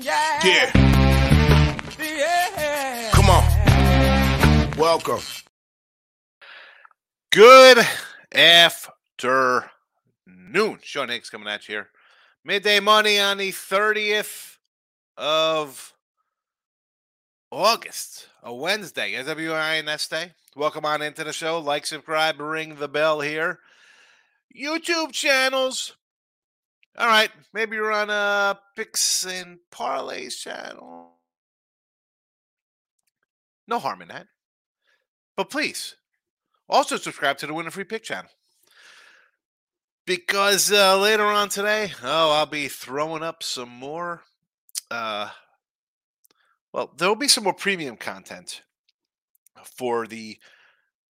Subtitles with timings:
[0.00, 0.40] Yeah.
[0.44, 0.70] Yeah.
[1.98, 3.10] Yeah.
[3.12, 4.70] Come on.
[4.76, 5.20] Welcome.
[7.30, 7.78] Good
[8.34, 9.68] afternoon.
[10.82, 11.90] Sean Higgs coming at you here.
[12.44, 14.56] Midday money on the 30th
[15.16, 15.92] of
[17.50, 20.32] August, a Wednesday, SWINS Day.
[20.56, 21.58] Welcome on into the show.
[21.60, 23.60] Like, subscribe, ring the bell here.
[24.54, 25.96] YouTube channels.
[26.96, 31.14] All right, maybe you're on a Picks and Parlays channel.
[33.66, 34.28] No harm in that.
[35.36, 35.96] But please,
[36.68, 38.30] also subscribe to the Winner Free Pick channel.
[40.06, 44.22] Because uh, later on today, oh, I'll be throwing up some more.
[44.90, 45.30] Uh,
[46.72, 48.62] well, there will be some more premium content
[49.64, 50.38] for the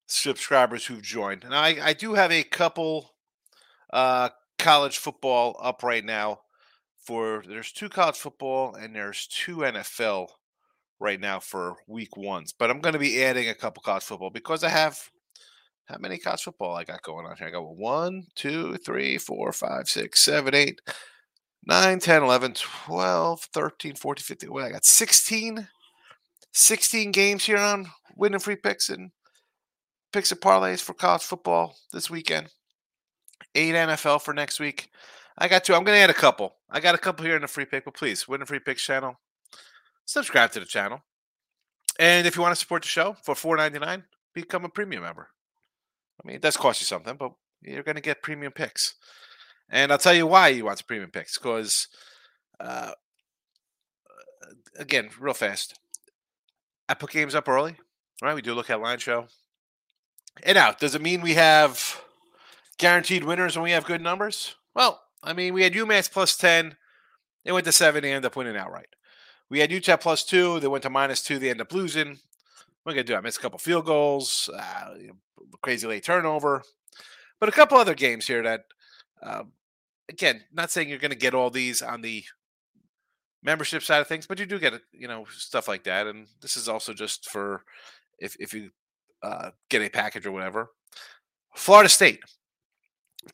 [0.07, 1.45] subscribers who've joined.
[1.45, 3.15] And I, I do have a couple
[3.93, 4.29] uh,
[4.65, 6.41] college football up right now.
[7.05, 10.29] For there's two college football and there's two NFL
[10.99, 12.55] right now for week ones.
[12.59, 14.99] But I'm going to be adding a couple college football because I have
[15.85, 17.49] how many college football I got going on here?
[17.49, 20.81] I got one, two, three, four, five, six, seven, eight,
[21.67, 24.51] nine, 10, 11, 12, 13, 14, 15.
[24.51, 25.69] Well, I got 16,
[26.55, 29.11] 16 games here on winning free picks and
[30.11, 32.49] picks and parlays for college football this weekend.
[33.55, 34.89] Eight NFL for next week.
[35.37, 35.75] I got two.
[35.75, 36.55] I'm going to add a couple.
[36.71, 39.19] I got a couple here in the free pick, but please, winning free picks channel,
[40.05, 41.03] subscribe to the channel.
[41.99, 45.29] And if you want to support the show for $4.99, become a premium member.
[46.23, 48.95] I mean, it does cost you something, but you're going to get premium picks.
[49.71, 51.89] And I'll tell you why you want the premium picks because,
[52.61, 52.93] uh,
[54.77, 55.79] again, real fast,
[56.89, 57.77] I put games up early.
[58.23, 59.27] Right, we do look at line show.
[60.43, 60.79] And out.
[60.81, 62.01] Does it mean we have
[62.79, 64.55] guaranteed winners when we have good numbers?
[64.75, 66.77] Well, I mean, we had UMass plus 10.
[67.45, 68.03] They went to seven.
[68.03, 68.89] They ended up winning outright.
[69.51, 70.59] We had Utah plus two.
[70.61, 71.39] They went to minus two.
[71.39, 72.19] They end up losing.
[72.83, 73.17] What I going to do?
[73.17, 74.95] I missed a couple field goals, uh,
[75.63, 76.63] crazy late turnover.
[77.41, 78.65] But a couple other games here that,
[79.23, 79.45] uh,
[80.09, 82.25] again, not saying you're going to get all these on the
[83.43, 86.07] membership side of things, but you do get, you know, stuff like that.
[86.07, 87.63] And this is also just for
[88.19, 88.71] if, if you
[89.23, 90.71] uh, get a package or whatever.
[91.55, 92.21] Florida State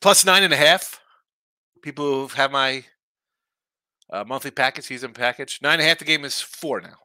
[0.00, 1.00] plus nine and a half.
[1.82, 2.84] People who have my
[4.12, 5.98] uh, monthly package, season package, nine and a half.
[5.98, 6.96] The game is four now.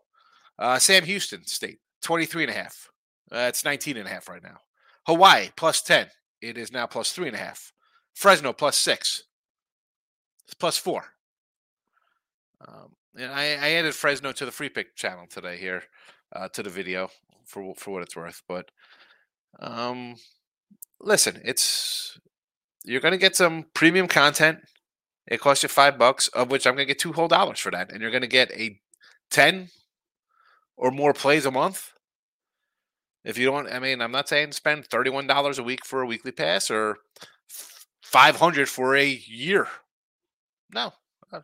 [0.59, 2.90] Uh, Sam Houston State 23 and a half.
[3.31, 4.57] Uh, it's 19 and a half right now.
[5.07, 6.07] Hawaii plus 10.
[6.41, 7.72] It is now plus three and a half.
[8.13, 9.24] Fresno plus six.
[10.45, 11.03] It's plus four.
[12.68, 15.84] Um, and I, I added Fresno to the free pick channel today here
[16.35, 17.09] uh, to the video
[17.45, 18.41] for for what it's worth.
[18.47, 18.69] But
[19.59, 20.16] um,
[21.00, 22.19] listen, it's
[22.85, 24.59] you're going to get some premium content.
[25.28, 27.72] It costs you five bucks, of which I'm going to get two whole dollars for
[27.72, 28.79] that, and you're going to get a
[29.29, 29.69] ten
[30.78, 31.91] or more plays a month.
[33.24, 36.06] If you don't, I mean, I'm not saying spend thirty-one dollars a week for a
[36.06, 36.97] weekly pass or
[38.03, 39.68] five hundred for a year.
[40.74, 40.94] No,
[41.34, 41.41] uh,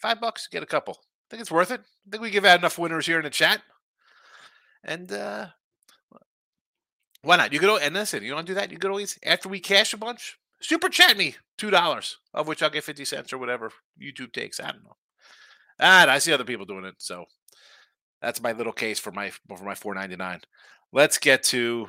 [0.00, 0.98] five bucks get a couple.
[1.00, 1.80] I think it's worth it.
[1.80, 3.62] I think we give out enough winners here in the chat.
[4.84, 5.46] And uh
[7.22, 7.52] why not?
[7.52, 8.70] You could and listen, you don't do that.
[8.70, 12.62] You could always after we cash a bunch, super chat me two dollars, of which
[12.62, 13.70] I'll get fifty cents or whatever
[14.00, 14.60] YouTube takes.
[14.60, 14.96] I don't know.
[15.78, 17.24] And I see other people doing it, so
[18.22, 20.40] that's my little case for my for my four ninety nine.
[20.92, 21.88] Let's get to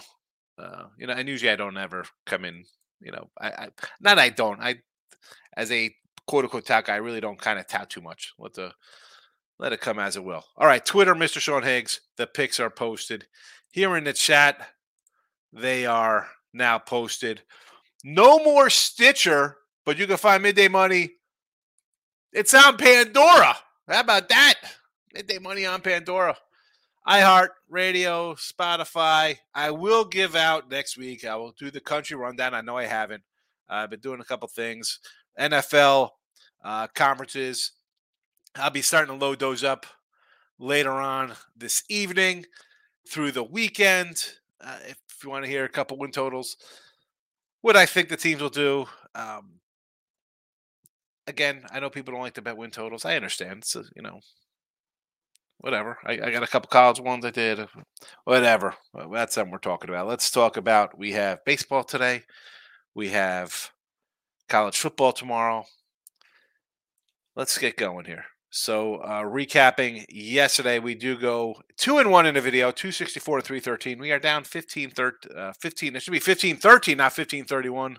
[0.57, 2.63] uh, you know, and usually I don't ever come in.
[3.01, 3.69] You know, I, I
[3.99, 4.61] not I don't.
[4.61, 4.75] I
[5.57, 5.93] as a
[6.27, 8.33] quote unquote tout guy, I really don't kind of tout too much.
[8.39, 8.71] Let the
[9.59, 10.43] let it come as it will.
[10.57, 11.39] All right, Twitter, Mr.
[11.39, 12.01] Sean Higgs.
[12.17, 13.25] The pics are posted
[13.71, 14.67] here in the chat.
[15.53, 17.41] They are now posted.
[18.07, 21.13] No more Stitcher, but you can find Midday Money.
[22.31, 23.57] It's on Pandora.
[23.87, 24.53] How about that?
[25.11, 26.37] Midday Money on Pandora.
[27.07, 29.37] iHeart Radio, Spotify.
[29.55, 31.25] I will give out next week.
[31.25, 32.53] I will do the country rundown.
[32.53, 33.23] I know I haven't.
[33.67, 34.99] I've been doing a couple things.
[35.39, 36.11] NFL
[36.63, 37.71] uh, conferences.
[38.53, 39.87] I'll be starting to load those up
[40.59, 42.45] later on this evening
[43.09, 44.23] through the weekend.
[44.61, 46.57] Uh, if you want to hear a couple win totals,
[47.65, 48.85] what I think the teams will do.
[49.15, 49.53] Um,
[51.25, 53.05] again, I know people don't like to bet win totals.
[53.05, 53.65] I understand.
[53.65, 54.19] So, you know,
[55.57, 55.97] whatever.
[56.05, 57.65] I, I got a couple college ones I did.
[58.25, 58.75] Whatever.
[58.93, 60.05] Well, that's something we're talking about.
[60.07, 62.21] Let's talk about we have baseball today.
[62.93, 63.71] We have
[64.47, 65.65] college football tomorrow.
[67.35, 68.25] Let's get going here.
[68.57, 73.43] So, uh, recapping yesterday, we do go two and one in the video, 264 to
[73.45, 73.99] 313.
[73.99, 74.93] We are down 15
[75.35, 75.95] uh, 15.
[75.95, 77.97] It should be 15 13, not 15 31.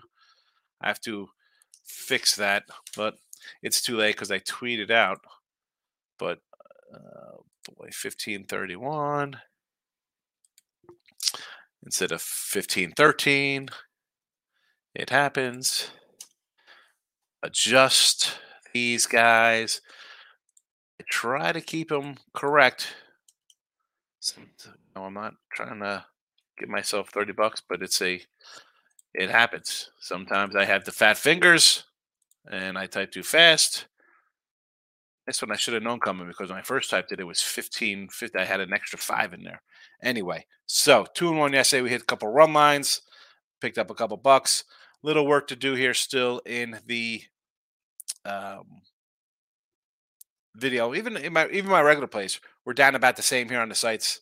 [0.81, 1.29] I have to
[1.85, 2.63] fix that,
[2.95, 3.15] but
[3.61, 5.19] it's too late because I tweeted out.
[6.19, 6.39] But
[6.93, 7.37] Uh,
[7.75, 9.41] boy, fifteen thirty one
[11.83, 13.69] instead of fifteen thirteen.
[14.95, 15.91] It happens.
[17.43, 18.39] Adjust
[18.73, 19.81] these guys.
[21.09, 22.95] Try to keep them correct.
[24.95, 26.05] No, I'm not trying to
[26.57, 28.21] get myself 30 bucks, but it's a
[29.13, 29.89] it happens.
[29.99, 31.85] Sometimes I have the fat fingers
[32.51, 33.85] and I type too fast.
[35.25, 37.41] This one I should have known coming because when I first typed it, it was
[37.41, 38.37] 15, 50.
[38.37, 39.61] I had an extra five in there.
[40.01, 41.81] Anyway, so two and one yesterday.
[41.81, 43.01] We hit a couple run lines,
[43.59, 44.63] picked up a couple bucks.
[45.03, 47.23] Little work to do here still in the
[48.23, 48.81] um,
[50.57, 50.93] video.
[50.93, 53.75] Even in my even my regular plays, we're down about the same here on the
[53.75, 54.21] sites.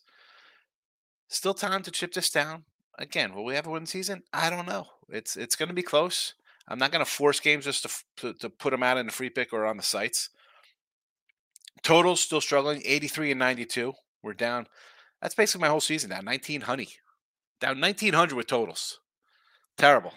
[1.28, 2.64] Still time to chip this down.
[2.98, 4.22] Again, will we have a win season?
[4.32, 4.86] I don't know.
[5.08, 6.34] It's it's going to be close.
[6.68, 9.12] I'm not going to force games just to, to, to put them out in the
[9.12, 10.30] free pick or on the sites.
[11.82, 13.92] Totals still struggling, 83 and 92.
[14.22, 14.66] We're down.
[15.22, 16.20] That's basically my whole season now.
[16.20, 16.88] 19 honey,
[17.60, 18.98] down 1900 with totals.
[19.78, 20.12] Terrible.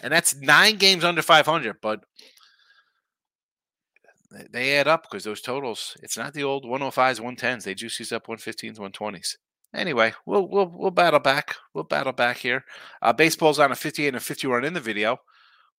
[0.00, 2.04] And that's nine games under 500, but
[4.50, 7.64] they add up because those totals, it's not the old 105s, 110s.
[7.64, 9.36] They juice these up 115s, 120s.
[9.74, 11.56] Anyway, we'll we'll we'll battle back.
[11.72, 12.64] We'll battle back here.
[13.02, 15.18] Uh, baseball's on a 58 and a 50 run in the video,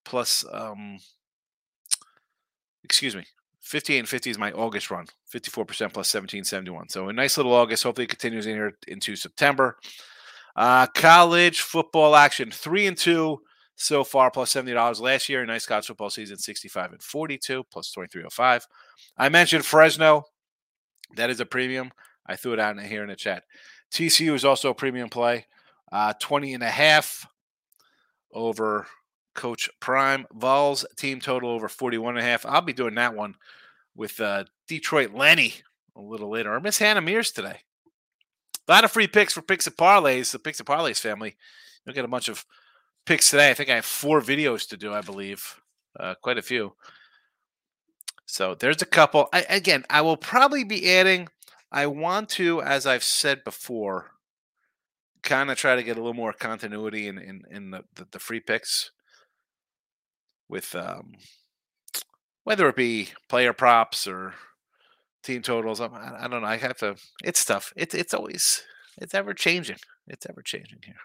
[0.03, 0.99] plus um,
[2.83, 3.23] excuse me,
[3.61, 6.89] 58 and 50 is my August run, 54% plus 1771.
[6.89, 7.83] So a nice little August.
[7.83, 9.77] Hopefully it continues in here into September.
[10.55, 13.41] Uh, college football action, three and two
[13.75, 15.45] so far, plus seventy dollars last year.
[15.45, 18.66] Nice college football season, sixty-five and forty-two, plus twenty-three oh five.
[19.18, 20.25] I mentioned Fresno.
[21.16, 21.92] That is a premium.
[22.25, 23.44] I threw it out here in the chat.
[23.92, 25.45] TCU is also a premium play.
[25.92, 27.27] Uh, 20 and a half
[28.33, 28.88] over
[29.36, 30.25] Coach Prime.
[30.33, 32.45] Vols team total over 41 and a half.
[32.45, 33.36] I'll be doing that one
[33.95, 35.54] with uh, Detroit Lenny
[35.95, 36.54] a little later.
[36.54, 37.60] Or Miss Hannah Mears today.
[38.68, 40.31] A lot of free picks for picks and parlays.
[40.31, 41.36] The picks and parlays family.
[41.86, 42.44] You'll get a bunch of
[43.05, 43.49] picks today.
[43.49, 44.93] I think I have four videos to do.
[44.93, 45.61] I believe
[45.99, 46.73] uh, quite a few.
[48.25, 49.29] So there's a couple.
[49.31, 51.29] I, again, I will probably be adding.
[51.71, 54.11] I want to, as I've said before,
[55.21, 58.19] kind of try to get a little more continuity in in, in the, the, the
[58.19, 58.91] free picks
[60.49, 61.13] with um,
[62.43, 64.33] whether it be player props or
[65.23, 65.81] team totals.
[65.81, 65.87] I,
[66.19, 66.47] I don't know.
[66.47, 66.95] I have to.
[67.23, 67.73] It's tough.
[67.75, 68.63] It's it's always
[68.97, 69.77] it's ever changing.
[70.07, 70.95] It's ever changing here.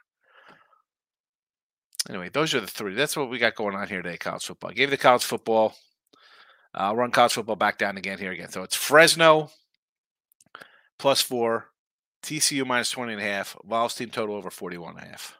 [2.08, 2.94] Anyway, those are the three.
[2.94, 4.16] That's what we got going on here today.
[4.16, 4.70] College football.
[4.70, 5.74] I gave the college football.
[6.74, 8.50] I'll run college football back down again here again.
[8.50, 9.50] So it's Fresno
[10.98, 11.70] plus four,
[12.22, 15.38] TCU minus 20 and a half, Vols team total over 41 and a half.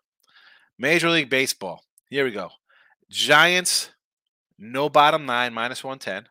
[0.79, 1.85] Major League Baseball.
[2.09, 2.51] Here we go.
[3.11, 3.91] Giants,
[4.59, 6.29] no bottom nine, minus 110.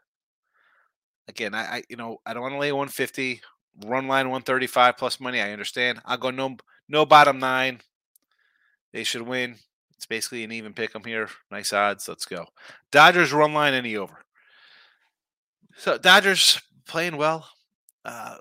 [1.27, 3.41] Again, I, I you know, I don't want to lay 150,
[3.85, 5.39] run line 135 plus money.
[5.39, 6.01] I understand.
[6.05, 7.81] I'll go no no bottom nine.
[8.91, 9.57] They should win.
[9.99, 10.93] It's basically an even pick.
[10.93, 11.27] pick 'em here.
[11.51, 12.07] Nice odds.
[12.07, 12.45] Let's go.
[12.89, 14.23] Dodgers run line any over.
[15.75, 17.45] So Dodgers playing well.
[18.05, 18.37] Uh,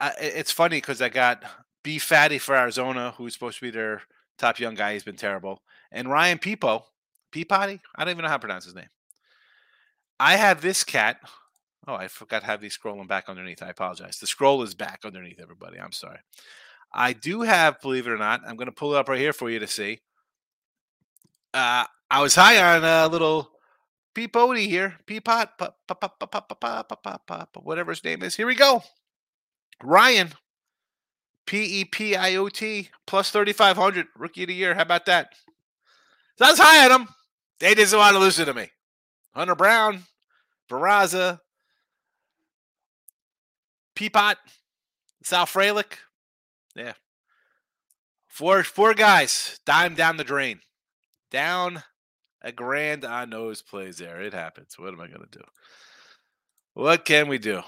[0.00, 1.44] I, it's funny because I got
[1.84, 4.00] B Fatty for Arizona, who's supposed to be their
[4.38, 4.94] top young guy.
[4.94, 5.60] He's been terrible,
[5.92, 6.84] and Ryan Peepo,
[7.32, 7.80] Peapody.
[7.94, 8.88] I don't even know how to pronounce his name.
[10.18, 11.18] I have this cat.
[11.86, 13.62] Oh, I forgot to have these scrolling back underneath.
[13.62, 14.18] I apologize.
[14.18, 15.78] The scroll is back underneath, everybody.
[15.78, 16.20] I'm sorry.
[16.94, 19.34] I do have, believe it or not, I'm going to pull it up right here
[19.34, 20.00] for you to see.
[21.58, 23.50] Uh, I was high on a little
[24.14, 24.94] Peapody here.
[25.08, 25.48] Peapot,
[27.64, 28.36] whatever his name is.
[28.36, 28.84] Here we go.
[29.82, 30.34] Ryan,
[31.46, 34.76] P E P I O T, plus 3,500, rookie of the year.
[34.76, 35.32] How about that?
[36.36, 37.08] So I was high on him.
[37.58, 38.70] They didn't want to listen to me.
[39.34, 40.04] Hunter Brown,
[40.70, 41.40] Barraza,
[43.96, 44.36] Peapot,
[45.24, 45.98] Sal Frelick.
[46.76, 46.92] Yeah.
[48.28, 50.60] Four four guys, dime down the drain.
[51.30, 51.82] Down
[52.42, 54.22] a grand on nose plays there.
[54.22, 54.78] It happens.
[54.78, 55.44] What am I going to do?
[56.74, 57.62] What can we do?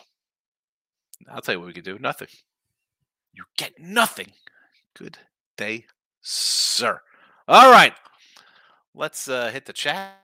[1.28, 1.98] I'll tell you what we can do.
[1.98, 2.28] Nothing.
[3.32, 4.32] You get nothing.
[4.94, 5.18] Good
[5.56, 5.86] day,
[6.20, 7.00] sir.
[7.48, 7.92] All right.
[8.94, 10.16] Let's uh, hit the chat.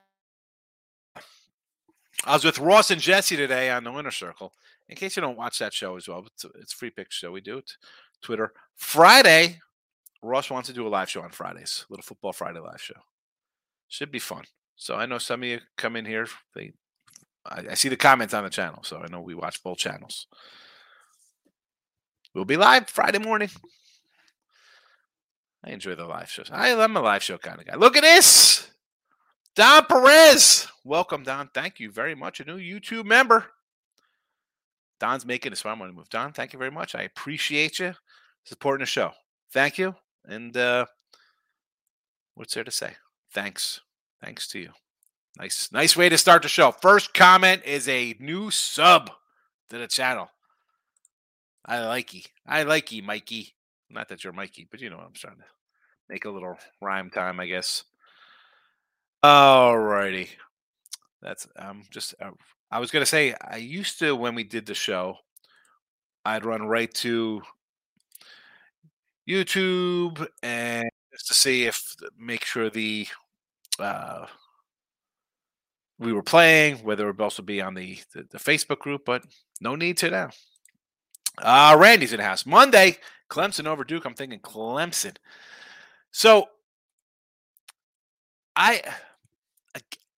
[2.25, 4.53] I was with Ross and Jesse today on the Winner Circle.
[4.89, 7.31] In case you don't watch that show as well, it's it's free pick show.
[7.31, 7.71] We do it.
[8.21, 8.53] Twitter.
[8.75, 9.59] Friday,
[10.21, 11.85] Ross wants to do a live show on Fridays.
[11.89, 12.95] Little football Friday live show.
[13.87, 14.43] Should be fun.
[14.75, 16.27] So I know some of you come in here.
[16.53, 16.73] They,
[17.45, 20.27] I, I see the comments on the channel, so I know we watch both channels.
[22.33, 23.49] We'll be live Friday morning.
[25.63, 26.49] I enjoy the live shows.
[26.51, 27.75] I, am a live show kind of guy.
[27.75, 28.69] Look at this.
[29.55, 30.67] Don Perez.
[30.83, 31.49] Welcome, Don.
[31.53, 32.39] Thank you very much.
[32.39, 33.47] A new YouTube member.
[34.99, 36.09] Don's making a smart money move.
[36.09, 36.95] Don, thank you very much.
[36.95, 37.93] I appreciate you
[38.43, 39.11] supporting the show.
[39.51, 39.95] Thank you.
[40.25, 40.85] And uh,
[42.35, 42.93] what's there to say?
[43.37, 43.81] Thanks.
[44.19, 44.69] Thanks to you.
[45.37, 46.71] Nice, nice way to start the show.
[46.71, 49.11] First comment is a new sub
[49.69, 50.31] to the channel.
[51.63, 52.21] I like you.
[52.47, 53.53] I like you, Mikey.
[53.91, 55.43] Not that you're Mikey, but you know what I'm trying to
[56.09, 57.83] make a little rhyme time, I guess.
[59.21, 60.29] All righty.
[61.21, 62.31] That's um just uh,
[62.71, 65.15] I was gonna say I used to when we did the show,
[66.25, 67.43] I'd run right to
[69.29, 73.07] YouTube and just to see if make sure the
[73.79, 74.27] uh
[75.99, 79.23] we were playing, whether it would also be on the, the, the Facebook group, but
[79.59, 80.29] no need to now.
[81.41, 82.45] Uh Randy's in house.
[82.45, 82.97] Monday,
[83.29, 84.05] Clemson over Duke.
[84.05, 85.17] I'm thinking Clemson.
[86.11, 86.49] So
[88.55, 88.81] I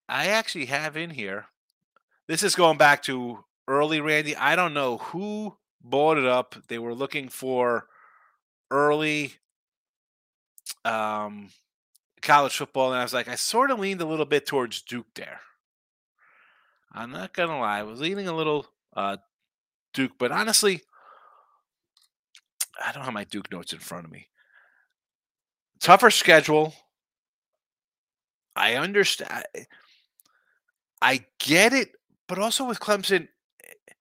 [0.08, 1.46] I actually have in here.
[2.26, 4.34] This is going back to early Randy.
[4.36, 6.56] I don't know who bought it up.
[6.68, 7.86] They were looking for
[8.70, 9.34] early
[10.84, 11.50] um
[12.22, 15.06] college football and I was like I sort of leaned a little bit towards Duke
[15.14, 15.40] there.
[16.92, 17.78] I'm not to lie.
[17.78, 19.18] I was leaning a little uh
[19.94, 20.82] Duke, but honestly
[22.84, 24.28] I don't have my Duke notes in front of me.
[25.80, 26.74] Tougher schedule.
[28.56, 29.44] I understand.
[29.54, 29.64] Eh,
[31.00, 31.92] I get it,
[32.28, 33.28] but also with Clemson,
[33.64, 33.92] eh,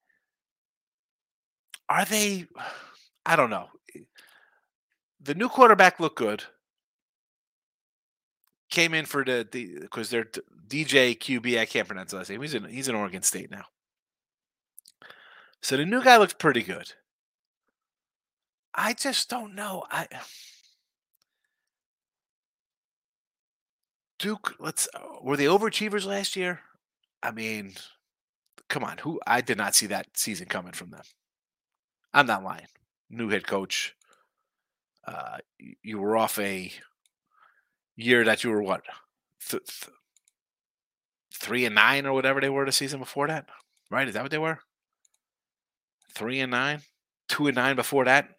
[1.87, 2.45] are they?
[3.25, 3.67] I don't know.
[3.95, 4.01] Eh,
[5.21, 6.43] the new quarterback looked good.
[8.69, 9.47] Came in for the
[9.81, 10.25] because they're
[10.67, 11.59] DJ QB.
[11.59, 12.41] I can't pronounce the last name.
[12.41, 13.65] He's in he's in Oregon State now.
[15.61, 16.93] So the new guy looks pretty good.
[18.73, 19.83] I just don't know.
[19.89, 20.07] I
[24.19, 26.59] Duke, let's uh, were they overachievers last year?
[27.23, 27.73] I mean,
[28.67, 31.01] come on, who I did not see that season coming from them.
[32.13, 32.67] I'm not lying.
[33.09, 33.95] New head coach.
[35.05, 35.37] Uh,
[35.81, 36.71] you were off a
[37.99, 38.83] year that you were what
[39.47, 39.95] th- th-
[41.33, 43.47] three and nine or whatever they were the season before that,
[43.91, 44.07] right?
[44.07, 44.59] Is that what they were?
[46.13, 46.81] Three and nine,
[47.27, 48.29] two and nine before that.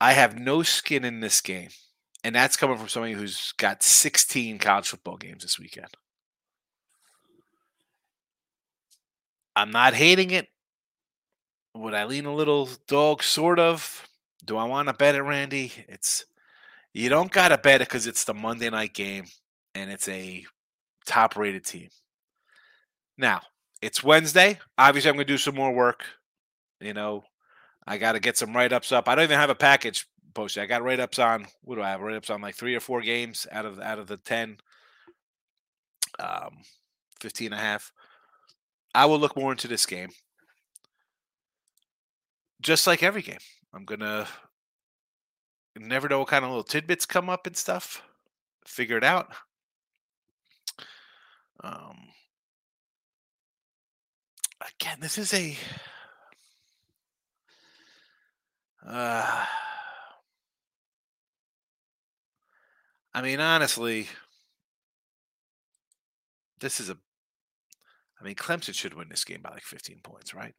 [0.00, 1.68] I have no skin in this game.
[2.24, 5.88] And that's coming from somebody who's got 16 college football games this weekend.
[9.56, 10.48] I'm not hating it.
[11.74, 13.22] Would I lean a little dog?
[13.22, 14.09] Sort of.
[14.50, 15.72] Do I want to bet it, Randy?
[15.86, 16.24] It's
[16.92, 19.26] you don't gotta bet it because it's the Monday night game
[19.76, 20.44] and it's a
[21.06, 21.88] top rated team.
[23.16, 23.42] Now,
[23.80, 24.58] it's Wednesday.
[24.76, 26.04] Obviously, I'm gonna do some more work.
[26.80, 27.22] You know,
[27.86, 29.08] I got to get some write ups up.
[29.08, 30.04] I don't even have a package
[30.34, 30.64] posted.
[30.64, 32.00] I got write ups on what do I have?
[32.00, 34.56] Write ups on like three or four games out of out of the 10,
[36.18, 36.58] um,
[37.20, 37.92] 15 and a half.
[38.96, 40.10] I will look more into this game.
[42.60, 43.38] Just like every game,
[43.72, 44.26] I'm gonna
[45.76, 48.02] never know what kind of little tidbits come up and stuff.
[48.66, 49.32] Figure it out.
[51.62, 52.08] Um,
[54.60, 55.56] again, this is a
[58.86, 59.44] uh,
[63.12, 64.08] I mean, honestly,
[66.60, 66.96] this is a.
[68.20, 70.54] I mean, Clemson should win this game by like 15 points, right?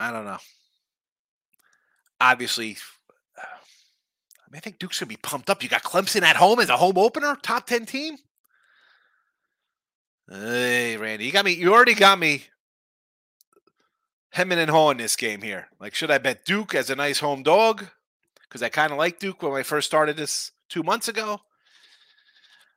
[0.00, 0.38] I don't know.
[2.20, 2.76] Obviously,
[3.36, 5.62] I, mean, I think Duke's gonna be pumped up.
[5.62, 8.16] You got Clemson at home as a home opener, top ten team.
[10.30, 11.52] Hey, Randy, you got me.
[11.52, 12.44] You already got me
[14.30, 15.68] hemming and hawing this game here.
[15.80, 17.86] Like, should I bet Duke as a nice home dog?
[18.42, 21.40] Because I kind of like Duke when I first started this two months ago.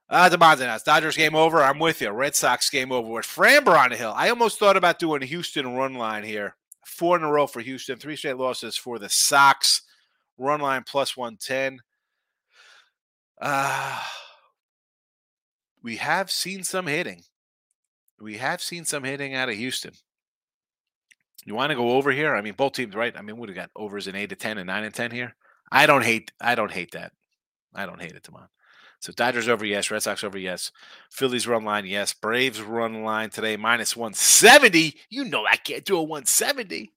[0.10, 0.84] Ah, uh, DeMonte House.
[0.84, 1.64] Dodgers game over.
[1.64, 2.10] I'm with you.
[2.12, 4.14] Red Sox game over with Framber on the hill.
[4.16, 6.56] I almost thought about doing a Houston run line here.
[6.86, 9.84] Four in a row for Houston, three straight losses for the Sox.
[10.38, 11.80] Run line plus 110.
[13.40, 14.02] Uh,
[15.84, 17.24] we have seen some hitting.
[18.20, 19.94] We have seen some hitting out of Houston.
[21.46, 22.36] You want to go over here?
[22.36, 23.16] I mean, both teams, right?
[23.18, 25.36] I mean, would have got overs in eight to ten and nine and ten here.
[25.72, 26.32] I don't hate.
[26.40, 27.14] I don't hate that.
[27.74, 28.48] I don't hate it, Tamon.
[29.02, 29.90] So Dodgers over, yes.
[29.90, 30.72] Red Sox over, yes.
[31.10, 32.14] Phillies run line, yes.
[32.14, 34.96] Braves run line today minus one seventy.
[35.10, 36.92] You know I can't do a one seventy.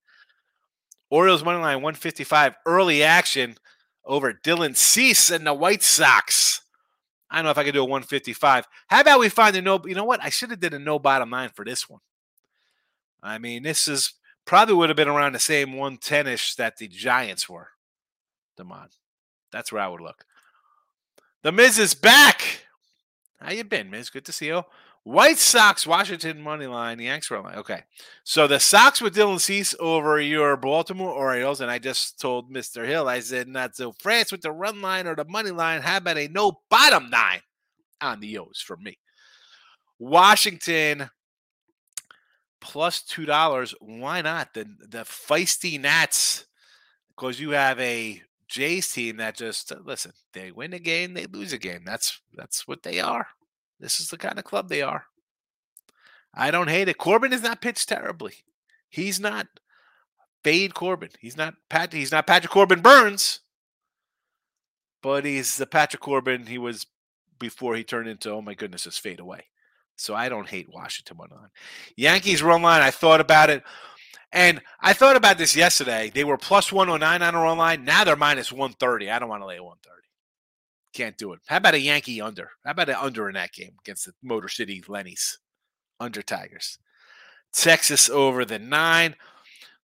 [1.10, 3.56] Orioles money line 155 early action
[4.04, 6.60] over Dylan Cease and the White Sox.
[7.30, 8.66] I don't know if I could do a 155.
[8.88, 9.80] How about we find a no?
[9.86, 10.22] You know what?
[10.22, 12.00] I should have did a no bottom line for this one.
[13.22, 14.12] I mean, this is
[14.44, 17.68] probably would have been around the same 110 ish that the Giants were.
[18.58, 18.90] Demond.
[19.52, 20.26] That's where I would look.
[21.44, 22.64] The Miz is back.
[23.38, 24.08] How you been, Miz?
[24.08, 24.62] Good to see you.
[25.02, 27.56] White Sox, Washington money line, Yanks run line.
[27.56, 27.82] Okay,
[28.24, 32.86] so the Sox with Dylan Cease over your Baltimore Orioles, and I just told Mister
[32.86, 35.82] Hill, I said not so France with the run line or the money line.
[35.82, 37.42] How about a no bottom nine
[38.00, 38.96] on the O's for me?
[39.98, 41.10] Washington
[42.62, 43.74] plus two dollars.
[43.80, 46.46] Why not the the feisty Nats?
[47.14, 48.22] Because you have a
[48.54, 50.12] Jays team that just uh, listen.
[50.32, 51.82] They win a game, they lose a game.
[51.84, 53.26] That's that's what they are.
[53.80, 55.06] This is the kind of club they are.
[56.32, 56.96] I don't hate it.
[56.96, 58.34] Corbin is not pitched terribly.
[58.88, 59.48] He's not
[60.44, 61.08] fade Corbin.
[61.18, 61.92] He's not Pat.
[61.92, 63.40] He's not Patrick Corbin Burnes,
[65.02, 66.86] but he's the Patrick Corbin he was
[67.40, 69.46] before he turned into oh my goodness, his fade away.
[69.96, 71.50] So I don't hate Washington one on.
[71.96, 72.82] Yankees run line.
[72.82, 73.64] I thought about it.
[74.32, 76.10] And I thought about this yesterday.
[76.12, 77.84] They were plus 109 on a run line.
[77.84, 79.10] Now they're minus 130.
[79.10, 79.94] I don't want to lay 130.
[80.92, 81.40] Can't do it.
[81.46, 82.50] How about a Yankee under?
[82.64, 85.38] How about an under in that game against the Motor City Lennies?
[85.98, 86.78] Under Tigers.
[87.52, 89.16] Texas over the nine.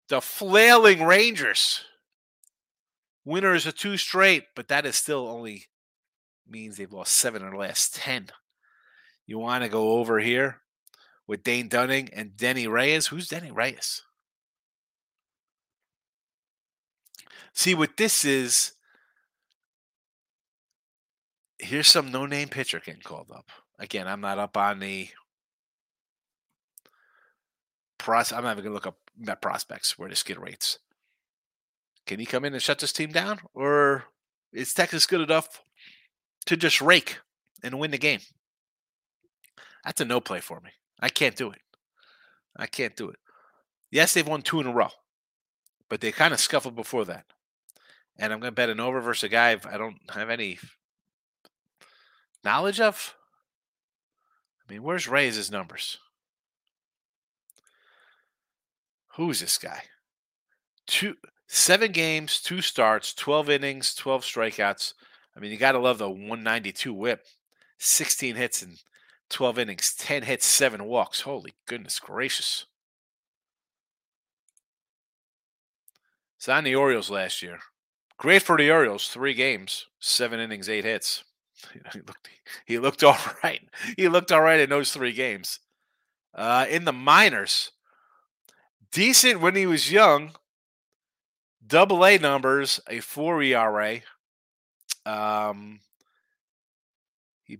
[0.08, 1.82] The flailing Rangers.
[3.24, 5.66] Winners of two straight, but that is still only
[6.48, 8.30] means they've lost seven in the last 10.
[9.26, 10.62] You want to go over here
[11.26, 13.08] with Dane Dunning and Denyi Reyes?
[13.08, 14.02] Who's Denyi Reyes?
[17.52, 18.72] See, what this is,
[21.58, 23.50] here's some no name pitcher getting called up.
[23.78, 25.08] Again, I'm not up on the
[27.98, 28.32] pros.
[28.32, 30.78] I'm not even to look up Met prospects where the skid rates.
[32.06, 33.40] Can he come in and shut this team down?
[33.52, 34.04] Or
[34.52, 35.62] is Texas good enough
[36.46, 37.18] to just rake
[37.62, 38.20] and win the game?
[39.84, 40.70] That's a no play for me.
[40.98, 41.60] I can't do it.
[42.56, 43.18] I can't do it.
[43.90, 44.88] Yes, they've won two in a row,
[45.88, 47.26] but they kind of scuffled before that.
[48.20, 50.58] And I'm going to bet an over versus a guy I don't have any
[52.44, 53.16] knowledge of.
[54.62, 55.98] I mean, where's Reyes' numbers?
[59.14, 59.84] Who's this guy?
[60.86, 64.92] Two, seven games, two starts, 12 innings, 12 strikeouts.
[65.34, 67.24] I mean, you got to love the 192 whip,
[67.78, 68.76] 16 hits and
[69.30, 71.22] 12 innings, 10 hits, seven walks.
[71.22, 72.66] Holy goodness gracious.
[76.46, 77.60] On the Orioles last year.
[78.20, 81.24] Great for the Orioles, three games, seven innings, eight hits.
[81.92, 82.28] He looked,
[82.66, 83.62] he looked all right.
[83.96, 85.60] He looked all right in those three games.
[86.34, 87.70] Uh, in the minors,
[88.92, 90.32] decent when he was young.
[91.66, 94.00] Double A numbers, a four ERA.
[95.06, 95.80] Um,
[97.44, 97.58] he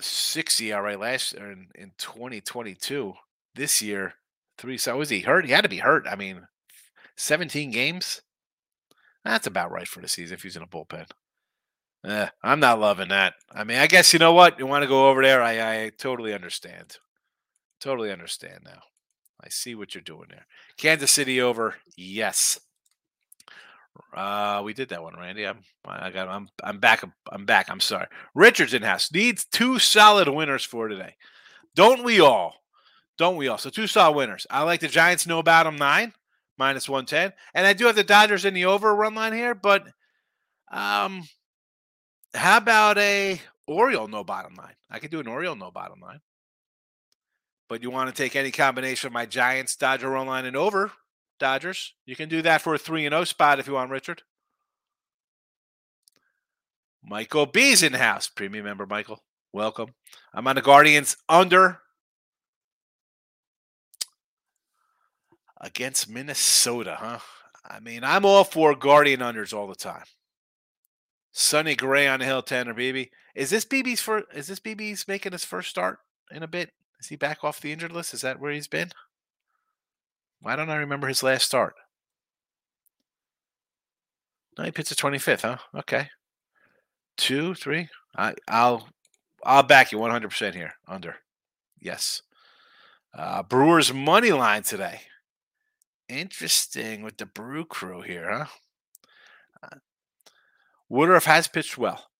[0.00, 3.14] six ERA last year in, in 2022.
[3.54, 4.14] This year,
[4.58, 4.76] three.
[4.76, 5.44] So was he hurt?
[5.44, 6.06] He had to be hurt.
[6.08, 6.48] I mean,
[7.16, 8.22] 17 games.
[9.24, 11.06] That's about right for the season if he's in a bullpen.
[12.06, 13.34] Eh, I'm not loving that.
[13.50, 14.58] I mean, I guess you know what?
[14.58, 15.42] You want to go over there?
[15.42, 16.98] I, I totally understand.
[17.80, 18.80] Totally understand now.
[19.42, 20.46] I see what you're doing there.
[20.76, 22.60] Kansas City over, yes.
[24.14, 25.46] Uh, we did that one, Randy.
[25.46, 27.04] I'm, I got, I'm, I'm back.
[27.30, 27.70] I'm back.
[27.70, 28.06] I'm sorry.
[28.34, 31.14] Richards in house needs two solid winners for today.
[31.74, 32.54] Don't we all?
[33.16, 33.58] Don't we all?
[33.58, 34.46] So two solid winners.
[34.50, 35.26] I like the Giants.
[35.26, 36.12] Know about them nine
[36.58, 39.54] minus one ten, and I do have the Dodgers in the over run line here.
[39.54, 39.86] But
[40.70, 41.22] um,
[42.34, 44.74] how about a Oriole no bottom line?
[44.90, 46.20] I could do an Oriole no bottom line.
[47.68, 50.92] But you want to take any combination of my Giants, Dodger run line, and over
[51.38, 51.94] Dodgers?
[52.06, 54.22] You can do that for a 3 and 0 spot if you want, Richard.
[57.02, 58.28] Michael B's in house.
[58.28, 59.22] Premium member, Michael.
[59.52, 59.94] Welcome.
[60.32, 61.80] I'm on the Guardians under
[65.64, 67.18] against Minnesota, huh?
[67.68, 70.04] I mean, I'm all for Guardian unders all the time.
[71.32, 73.10] Sonny Gray on the hill, Tanner Bibee.
[73.34, 74.26] Is this Bibee's first?
[74.34, 75.98] Is this Bibee's making his first start
[76.30, 76.70] in a bit?
[77.00, 78.14] Is he back off the injured list?
[78.14, 78.90] Is that where he's been?
[80.40, 81.74] Why don't I remember his last start?
[84.56, 85.56] No, he pitched the 25th, huh?
[85.74, 86.10] Okay.
[87.16, 87.88] Two, three.
[88.16, 88.88] I, I'll
[89.42, 90.74] I'll back you 100% here.
[90.86, 91.16] Under.
[91.80, 92.22] Yes.
[93.16, 95.00] Uh, Brewers money line today.
[96.08, 98.46] Interesting with the Brew Crew here, huh?
[99.62, 99.78] Uh,
[100.88, 102.10] Woodruff has pitched well.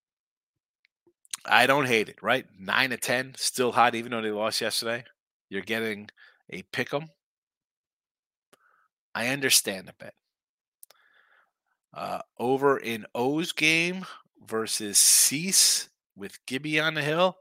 [1.45, 2.45] I don't hate it, right?
[2.59, 5.03] Nine to ten, still hot, even though they lost yesterday.
[5.49, 6.09] You're getting
[6.49, 7.09] a pick 'em.
[9.13, 10.13] I understand a bit.
[11.93, 14.05] Uh, over in O's game
[14.45, 17.37] versus Cease with Gibby on the hill.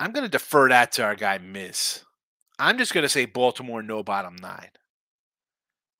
[0.00, 2.05] I'm going to defer that to our guy Miz.
[2.58, 4.70] I'm just going to say Baltimore no bottom nine.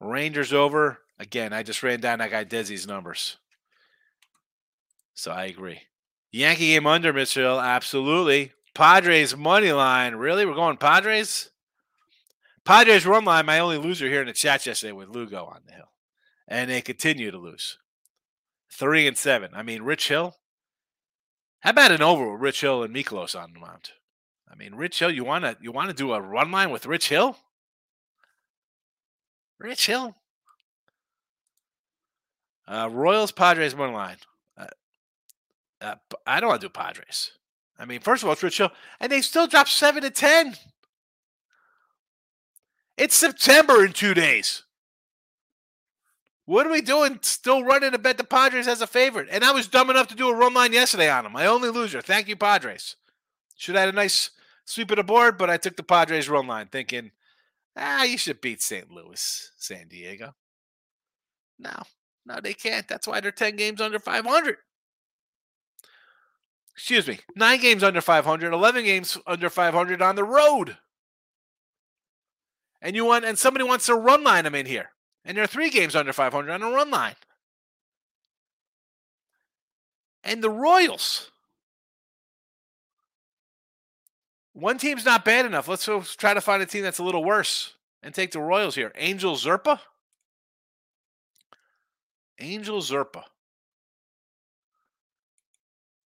[0.00, 0.98] Rangers over.
[1.18, 3.36] Again, I just ran down that guy Desi's numbers.
[5.14, 5.80] So I agree.
[6.30, 7.60] Yankee game under, Mitchell.
[7.60, 8.52] Absolutely.
[8.74, 10.16] Padres money line.
[10.16, 10.44] Really?
[10.44, 11.50] We're going Padres?
[12.64, 15.72] Padres run line, my only loser here in the chat yesterday with Lugo on the
[15.72, 15.92] hill.
[16.48, 17.78] And they continue to lose.
[18.70, 19.50] Three and seven.
[19.54, 20.36] I mean, Rich Hill.
[21.60, 23.90] How about an over with Rich Hill and Mikolas on the mound?
[24.50, 27.36] I mean, Rich Hill, you wanna you wanna do a run line with Rich Hill?
[29.58, 30.14] Rich Hill.
[32.68, 34.16] Uh, Royals Padres money line.
[34.58, 34.66] Uh,
[35.80, 35.94] uh,
[36.26, 37.30] I don't want to do Padres.
[37.78, 40.56] I mean, first of all, it's Rich Hill, and they still dropped seven to ten.
[42.96, 44.62] It's September in two days.
[46.46, 47.18] What are we doing?
[47.22, 49.28] Still running to bet the Padres as a favorite.
[49.30, 51.32] And I was dumb enough to do a run line yesterday on them.
[51.32, 52.00] My only loser.
[52.00, 52.96] Thank you, Padres.
[53.56, 54.30] Should have had a nice
[54.66, 57.12] sweep it aboard, but I took the Padres run line thinking,
[57.76, 58.90] ah, you should beat St.
[58.90, 60.34] Louis, San Diego.
[61.58, 61.82] No,
[62.26, 62.86] no, they can't.
[62.86, 64.56] That's why they're 10 games under 500.
[66.74, 70.76] Excuse me, nine games under 500, 11 games under 500 on the road.
[72.82, 74.90] And you want, and somebody wants to run line them in here.
[75.24, 77.16] And they're three games under 500 on a run line.
[80.22, 81.30] And the Royals.
[84.56, 85.68] One team's not bad enough.
[85.68, 85.84] Let's
[86.16, 88.90] try to find a team that's a little worse and take the Royals here.
[88.96, 89.80] Angel Zerpa.
[92.40, 93.24] Angel Zerpa.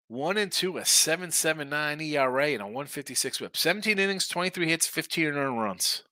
[0.09, 3.57] One and two, a 7.79 ERA and a 156 whip.
[3.57, 6.03] 17 innings, 23 hits, 15 earned runs.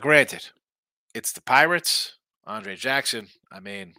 [0.00, 0.48] Granted,
[1.12, 3.28] it's the Pirates, Andre Jackson.
[3.52, 3.92] I mean,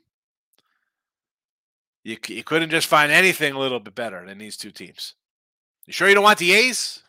[2.03, 5.15] you, you couldn't just find anything a little bit better than these two teams.
[5.85, 7.01] You sure you don't want the A's?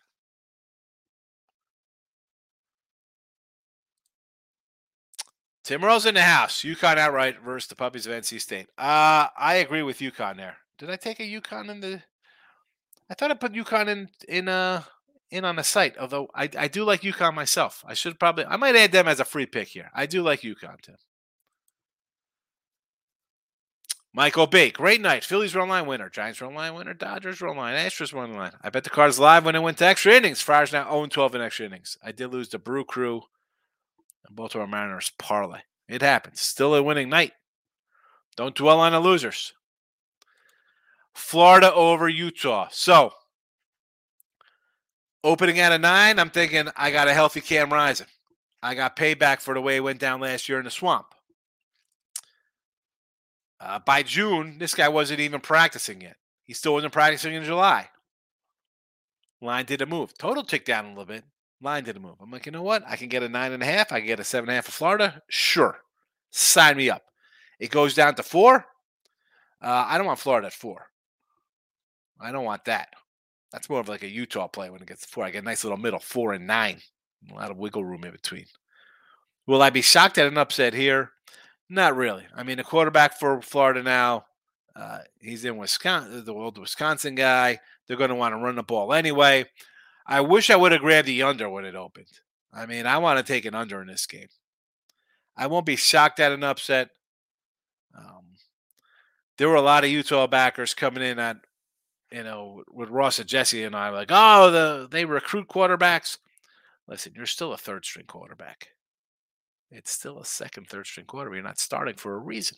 [5.64, 6.62] Tim Rose in the house.
[6.62, 8.66] UConn outright versus the Puppies of NC State.
[8.76, 10.58] Uh, I agree with UConn there.
[10.78, 12.02] Did I take a UConn in the?
[13.08, 14.82] I thought I put UConn in in uh
[15.30, 15.96] in on the site.
[15.98, 17.82] Although I I do like UConn myself.
[17.86, 19.90] I should probably I might add them as a free pick here.
[19.94, 20.96] I do like UConn, Tim.
[24.16, 24.70] Michael B.
[24.70, 25.24] Great night.
[25.24, 26.08] Phillies run line winner.
[26.08, 26.94] Giants run line winner.
[26.94, 27.74] Dodgers run line.
[27.74, 28.52] Astros run line.
[28.62, 30.40] I bet the Cards live when it went to extra innings.
[30.40, 31.98] Friars now 0 12 in extra innings.
[32.02, 33.22] I did lose the Brew Crew
[34.24, 35.60] and Baltimore Mariners parlay.
[35.88, 36.40] It happens.
[36.40, 37.32] Still a winning night.
[38.36, 39.52] Don't dwell on the losers.
[41.12, 42.68] Florida over Utah.
[42.70, 43.12] So,
[45.24, 48.06] opening at a nine, I'm thinking I got a healthy Cam Rising.
[48.62, 51.13] I got payback for the way it went down last year in the swamp.
[53.64, 56.16] Uh, by June, this guy wasn't even practicing yet.
[56.44, 57.88] He still wasn't practicing in July.
[59.40, 60.16] Line did a move.
[60.18, 61.24] Total ticked down a little bit.
[61.62, 62.16] Line did a move.
[62.20, 62.84] I'm like, you know what?
[62.86, 63.90] I can get a nine and a half.
[63.90, 65.22] I can get a seven and a half for Florida.
[65.28, 65.78] Sure.
[66.30, 67.04] Sign me up.
[67.58, 68.66] It goes down to four.
[69.62, 70.86] Uh, I don't want Florida at four.
[72.20, 72.88] I don't want that.
[73.50, 75.24] That's more of like a Utah play when it gets to four.
[75.24, 76.80] I get a nice little middle, four and nine.
[77.30, 78.44] A lot of wiggle room in between.
[79.46, 81.12] Will I be shocked at an upset here?
[81.68, 82.26] Not really.
[82.34, 84.26] I mean, the quarterback for Florida now,
[84.76, 87.60] uh, he's in Wisconsin, the old Wisconsin guy.
[87.86, 89.46] They're going to want to run the ball anyway.
[90.06, 92.08] I wish I would have grabbed the under when it opened.
[92.52, 94.28] I mean, I want to take an under in this game.
[95.36, 96.90] I won't be shocked at an upset.
[97.96, 98.36] Um,
[99.38, 101.38] there were a lot of Utah backers coming in at,
[102.12, 106.18] you know, with Ross and Jesse and I, like, oh, the they recruit quarterbacks.
[106.86, 108.68] Listen, you're still a third string quarterback.
[109.74, 111.36] It's still a second, third string quarterback.
[111.36, 112.56] You're not starting for a reason.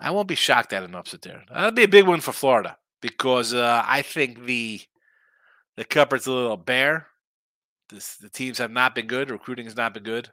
[0.00, 1.44] I won't be shocked at an upset there.
[1.52, 4.80] That'd be a big one for Florida because uh, I think the
[5.76, 7.06] the cupboard's a little bare.
[7.90, 9.30] This, the teams have not been good.
[9.30, 10.28] Recruiting has not been good.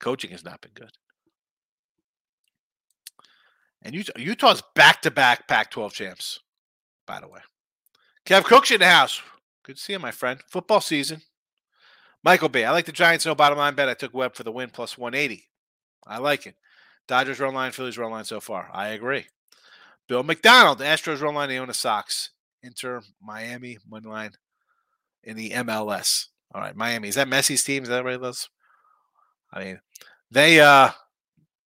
[0.00, 0.90] Coaching has not been good.
[3.82, 6.40] And Utah, Utah's back to back Pac 12 champs,
[7.06, 7.40] by the way.
[8.26, 9.22] Kev Cook's in the house.
[9.64, 10.40] Good to see you, my friend.
[10.48, 11.22] Football season.
[12.24, 12.64] Michael B.
[12.64, 13.88] I like the Giants no bottom line bet.
[13.88, 15.48] I took Webb for the win plus 180.
[16.06, 16.56] I like it.
[17.06, 18.68] Dodgers run line, Phillies run line so far.
[18.72, 19.26] I agree.
[20.08, 22.30] Bill McDonald, Astros run line, the Sox.
[22.62, 24.32] Inter Miami money line
[25.22, 26.26] in the MLS.
[26.54, 27.08] All right, Miami.
[27.08, 27.82] Is that Messi's team?
[27.82, 28.48] Is that right, Liz?
[29.52, 29.80] I mean,
[30.30, 30.90] they uh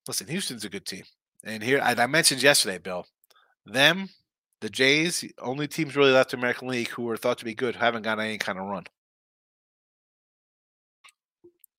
[0.07, 1.05] listen, Houston's a good team.
[1.45, 3.07] And here I mentioned yesterday, Bill,
[3.67, 4.11] them,
[4.61, 7.55] the Jays, only teams really left in the American League who were thought to be
[7.55, 8.85] good, haven't got any kind of run.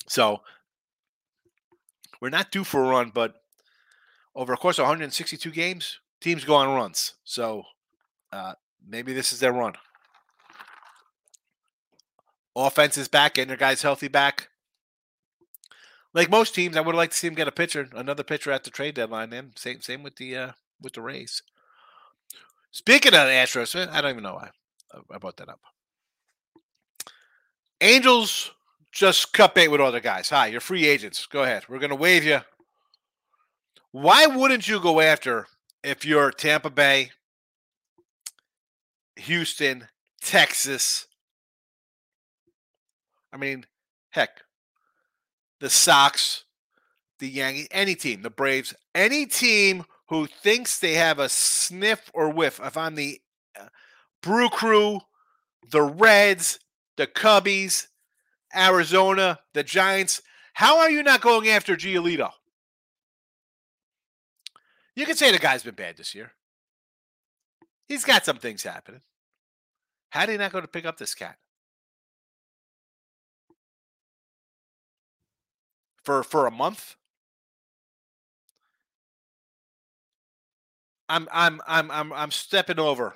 [0.07, 0.41] So
[2.21, 3.35] we're not due for a run, but
[4.35, 7.13] over a course of 162 games, teams go on runs.
[7.23, 7.63] So
[8.31, 8.53] uh,
[8.87, 9.73] maybe this is their run.
[12.55, 14.49] Offense is back, getting their guys healthy back.
[16.13, 18.63] Like most teams, I would like to see them get a pitcher, another pitcher at
[18.63, 19.33] the trade deadline.
[19.33, 21.41] And same, same with the uh, with the Rays.
[22.71, 24.49] Speaking of the Astros, eh, I don't even know why
[25.11, 25.61] I brought that up.
[27.81, 28.51] Angels
[28.93, 30.29] just cut bait with other guys.
[30.29, 31.25] Hi, you're free agents.
[31.25, 31.63] Go ahead.
[31.67, 32.39] We're going to waive you.
[33.91, 35.47] Why wouldn't you go after
[35.83, 37.11] if you're Tampa Bay,
[39.17, 39.87] Houston,
[40.21, 41.07] Texas?
[43.33, 43.65] I mean,
[44.11, 44.41] heck,
[45.59, 46.43] the Sox,
[47.17, 52.29] the Yankees, any team, the Braves, any team who thinks they have a sniff or
[52.29, 52.59] whiff.
[52.63, 53.19] If I'm the
[53.59, 53.67] uh,
[54.21, 55.01] Brew Crew,
[55.71, 56.59] the Reds,
[56.97, 57.87] the Cubbies,
[58.55, 60.21] Arizona, the Giants,
[60.53, 62.31] how are you not going after Giolito?
[64.95, 66.31] You can say the guy's been bad this year.
[67.87, 69.01] He's got some things happening.
[70.11, 71.37] How do you not go to pick up this cat?
[76.03, 76.95] For for a month?
[81.09, 83.15] I'm I'm I'm I'm I'm stepping over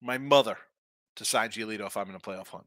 [0.00, 0.58] my mother
[1.16, 2.66] to sign Giolito if I'm in a playoff hunt.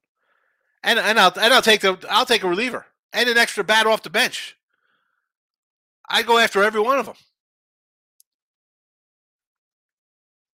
[0.84, 3.86] And and I'll and I'll take the I'll take a reliever and an extra bat
[3.86, 4.56] off the bench.
[6.10, 7.16] I go after every one of them.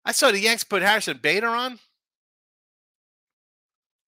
[0.04, 1.78] I saw the Yanks put Harrison Bader on.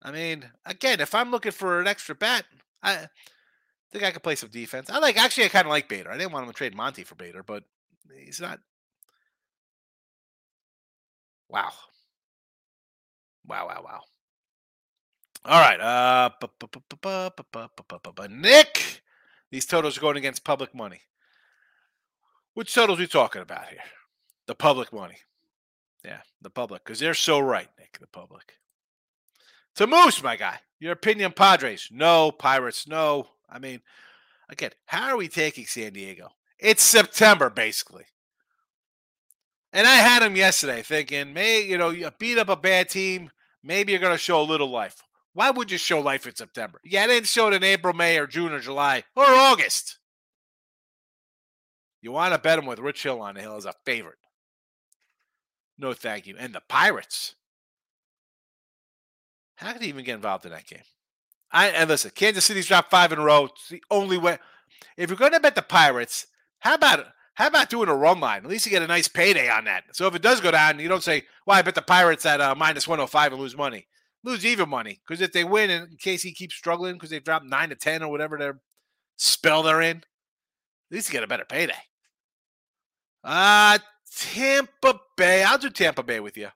[0.03, 2.45] I mean, again, if I'm looking for an extra bat,
[2.83, 3.09] I
[3.93, 4.91] think I could play some defense.
[4.91, 6.11] I like actually I kind of like Bader.
[6.11, 7.65] I didn't want him to trade Monty for Bader, but
[8.25, 8.61] he's not.
[11.49, 11.73] Wow.
[13.47, 14.01] Wow, wow, wow.
[15.45, 15.81] All right.
[15.81, 16.31] Uh
[18.29, 19.03] Nick.
[19.51, 21.03] These totals are going against public money.
[22.55, 23.79] Which totals we talking about here?
[24.47, 25.19] The public money.
[26.05, 28.55] Yeah, the public, because they're so right, Nick, the public.
[29.77, 30.59] To Moose, my guy.
[30.81, 31.89] Your opinion, Padres.
[31.91, 32.31] No.
[32.31, 32.89] Pirates.
[32.89, 33.29] No.
[33.49, 33.81] I mean,
[34.49, 36.31] again, how are we taking San Diego?
[36.59, 38.05] It's September, basically.
[39.73, 43.31] And I had him yesterday thinking, may, you know, you beat up a bad team.
[43.63, 45.03] Maybe you're going to show a little life.
[45.37, 46.81] Why would you show life in September?
[46.83, 49.99] Yeah, I didn't show it in April, May, or June, or July, or August.
[52.01, 54.17] You want to bet him with Rich Hill on the hill as a favorite.
[55.77, 56.37] No, thank you.
[56.39, 57.35] And the Pirates.
[59.57, 60.81] How could he even get involved in that game?
[61.53, 63.45] I and listen, Kansas City's dropped five in a row.
[63.45, 64.39] It's the only way.
[64.97, 66.29] If you're going to bet the Pirates,
[66.61, 68.43] how about how about doing a run line?
[68.43, 69.85] At least you get a nice payday on that.
[69.93, 72.41] So if it does go down, you don't say, "Well, I bet the Pirates at
[72.41, 73.87] uh, minus 105 and lose money."
[74.27, 77.25] Lose even money because if they win, and in case he keeps struggling because they've
[77.25, 78.61] dropped nine to ten or whatever their
[79.17, 80.05] spell they're in, at
[80.91, 81.73] least you get a better payday.
[83.23, 83.79] Uh
[84.17, 85.45] Tampa Bay.
[85.45, 86.49] I'll do Tampa Bay with you.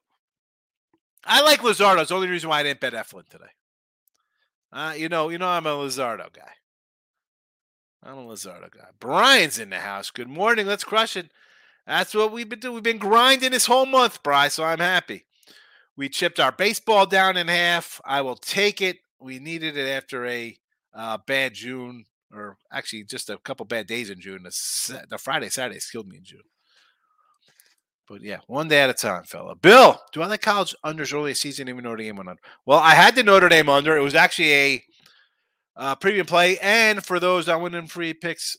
[1.23, 2.01] I like Luzardo.
[2.01, 3.45] It's the only reason why I didn't bet Eflin today.
[4.73, 6.51] Uh, you know, you know, I'm a Luzardo guy.
[8.03, 8.87] I'm a Luzardo guy.
[8.99, 10.09] Brian's in the house.
[10.09, 10.65] Good morning.
[10.65, 11.29] Let's crush it.
[11.85, 12.73] That's what we've been doing.
[12.73, 14.47] We've been grinding this whole month, Bry.
[14.47, 15.25] So I'm happy.
[16.01, 18.01] We chipped our baseball down in half.
[18.03, 18.97] I will take it.
[19.19, 20.57] We needed it after a
[20.95, 24.41] uh, bad June, or actually just a couple bad days in June.
[24.41, 26.41] The, the Friday, Saturday killed me in June.
[28.07, 29.53] But yeah, one day at a time, fella.
[29.55, 32.41] Bill, do I like college unders early season even Notre Dame went under?
[32.65, 33.95] Well, I had the Notre Dame under.
[33.95, 34.83] It was actually a
[35.75, 38.57] uh, premium play, and for those that went in free picks,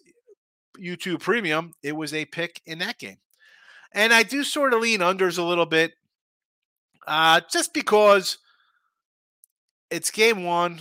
[0.80, 3.18] YouTube Premium, it was a pick in that game.
[3.92, 5.94] And I do sort of lean unders a little bit,
[7.06, 8.38] uh, just because
[9.90, 10.80] it's game one.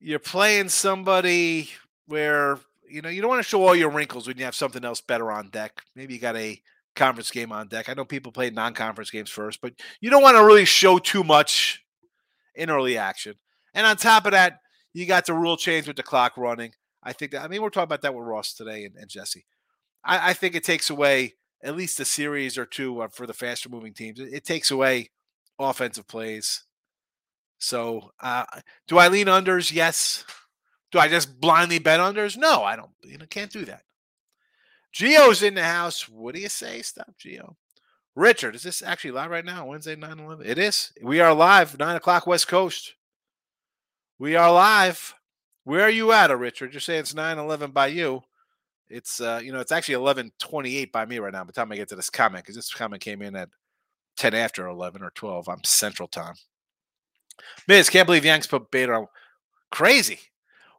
[0.00, 1.70] You're playing somebody
[2.06, 2.58] where
[2.88, 5.00] you know you don't want to show all your wrinkles when you have something else
[5.00, 5.82] better on deck.
[5.96, 6.60] Maybe you got a
[6.94, 7.88] conference game on deck.
[7.88, 11.24] I know people play non-conference games first, but you don't want to really show too
[11.24, 11.84] much
[12.54, 13.34] in early action.
[13.74, 14.60] And on top of that,
[14.92, 16.72] you got the rule change with the clock running.
[17.02, 19.46] I think that I mean we're talking about that with Ross today and, and Jesse.
[20.04, 23.32] I, I, think it takes away at least a series or two uh, for the
[23.32, 24.20] faster moving teams.
[24.20, 25.10] It, takes away
[25.58, 26.64] offensive plays.
[27.58, 28.44] So uh,
[28.86, 29.72] do I lean unders?
[29.72, 30.24] Yes.
[30.90, 32.36] Do I just blindly bet unders?
[32.36, 32.90] No, I don't.
[33.02, 33.82] You know, can't do that.
[34.92, 36.08] Geo's in the house.
[36.08, 36.80] What do you say?
[36.82, 37.56] Stop, Geo.
[38.14, 39.66] Richard, is this actually live right now?
[39.66, 40.46] Wednesday, 9 11?
[40.46, 40.92] It is.
[41.02, 42.94] We are live, 9 o'clock West Coast.
[44.18, 45.14] We are live.
[45.62, 46.72] Where are you at, Richard?
[46.72, 48.22] You're saying it's 9 11 by you.
[48.90, 51.70] It's, uh, you know, it's actually 11 28 by me right now by the time
[51.70, 53.48] I get to this comment because this comment came in at
[54.16, 55.48] 10 after 11 or 12.
[55.48, 56.34] I'm Central Time.
[57.66, 59.06] Miz, can't believe Yanks put Bader on.
[59.70, 60.18] Crazy.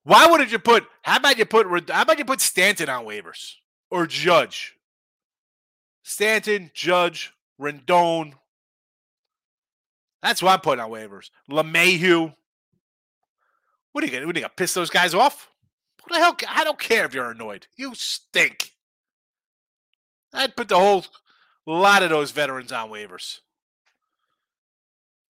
[0.04, 3.54] Why wouldn't you put, how about you put, how about you put Stanton on waivers?
[3.91, 4.76] or Judge.
[6.04, 8.34] Stanton, Judge, Rendon.
[10.22, 11.30] That's what I'm putting on waivers.
[11.50, 12.34] LeMahieu.
[13.91, 14.26] What are you gonna?
[14.26, 15.50] What are you gonna piss those guys off?
[16.03, 16.38] What the hell?
[16.49, 17.67] I don't care if you're annoyed.
[17.75, 18.73] You stink.
[20.33, 21.05] I'd put the whole
[21.65, 23.39] lot of those veterans on waivers.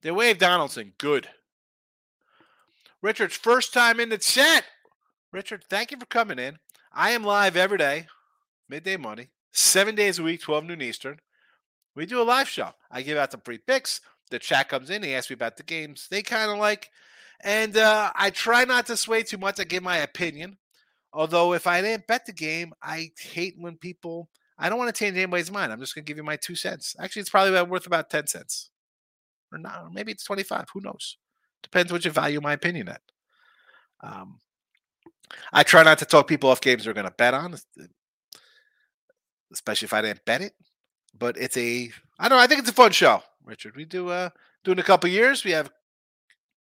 [0.01, 0.93] They waived Donaldson.
[0.97, 1.29] Good.
[3.01, 4.65] Richard's first time in the chat.
[5.31, 6.59] Richard, thank you for coming in.
[6.91, 8.07] I am live every day,
[8.67, 11.19] midday money, seven days a week, 12 noon Eastern.
[11.95, 12.71] We do a live show.
[12.89, 14.01] I give out some free picks.
[14.31, 15.01] The chat comes in.
[15.01, 16.89] They ask me about the games they kind of like.
[17.41, 19.59] And uh, I try not to sway too much.
[19.59, 20.57] I give my opinion.
[21.13, 24.29] Although, if I didn't bet the game, I hate when people.
[24.57, 25.71] I don't want to change anybody's mind.
[25.71, 26.95] I'm just going to give you my two cents.
[26.99, 28.69] Actually, it's probably worth about 10 cents.
[29.51, 29.83] Or not.
[29.83, 30.65] Or maybe it's 25.
[30.73, 31.17] Who knows?
[31.63, 33.01] Depends what you value my opinion at.
[34.01, 34.39] Um,
[35.53, 37.55] I try not to talk people off games they're going to bet on,
[39.51, 40.53] especially if I didn't bet it.
[41.17, 42.43] But it's a, I don't know.
[42.43, 43.75] I think it's a fun show, Richard.
[43.75, 44.29] We do uh
[44.63, 45.43] doing a couple years.
[45.43, 45.71] We have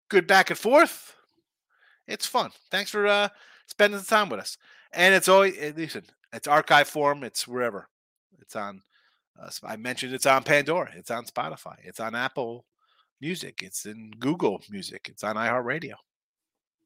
[0.08, 1.14] good back and forth.
[2.06, 2.50] It's fun.
[2.70, 3.28] Thanks for uh
[3.66, 4.58] spending the time with us.
[4.92, 6.04] And it's always eh, listen.
[6.32, 7.24] It's archive form.
[7.24, 7.88] It's wherever.
[8.40, 8.82] It's on.
[9.40, 10.90] Uh, I mentioned it's on Pandora.
[10.96, 11.76] It's on Spotify.
[11.84, 12.64] It's on Apple
[13.20, 13.62] Music.
[13.62, 15.08] It's in Google Music.
[15.10, 15.94] It's on iHeartRadio.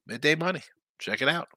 [0.06, 0.62] Midday Money.
[0.98, 1.48] Check it out.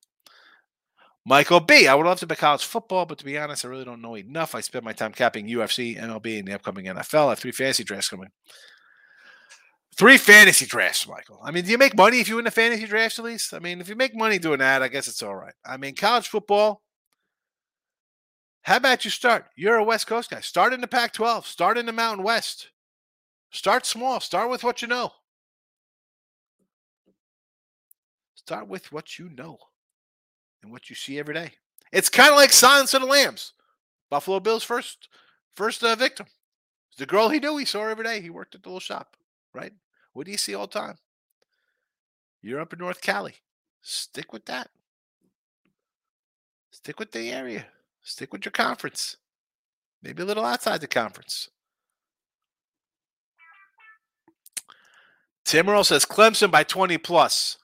[1.25, 1.87] Michael B.
[1.87, 4.17] I would love to bet college football, but to be honest, I really don't know
[4.17, 4.55] enough.
[4.55, 7.27] I spend my time capping UFC, MLB, and the upcoming NFL.
[7.27, 8.29] I have three fantasy drafts coming.
[9.95, 11.39] Three fantasy drafts, Michael.
[11.43, 13.53] I mean, do you make money if you win the fantasy drafts at least?
[13.53, 15.53] I mean, if you make money doing that, I guess it's all right.
[15.63, 16.81] I mean, college football.
[18.63, 19.45] How about you start?
[19.55, 20.39] You're a West Coast guy.
[20.39, 22.69] Start in the Pac 12, start in the Mountain West.
[23.51, 25.11] Start small, start with what you know.
[28.35, 29.57] Start with what you know
[30.63, 31.51] and what you see every day.
[31.91, 33.53] It's kind of like Silence of the Lambs.
[34.09, 35.07] Buffalo Bill's first
[35.55, 36.25] first uh, victim.
[36.97, 38.21] The girl he knew he saw every day.
[38.21, 39.15] He worked at the little shop,
[39.53, 39.73] right?
[40.13, 40.97] What do you see all the time?
[42.41, 43.35] You're up in North Cali.
[43.81, 44.69] Stick with that.
[46.71, 47.65] Stick with the area.
[48.01, 49.17] Stick with your conference.
[50.01, 51.49] Maybe a little outside the conference.
[55.45, 57.57] Tim Earl says Clemson by 20 plus.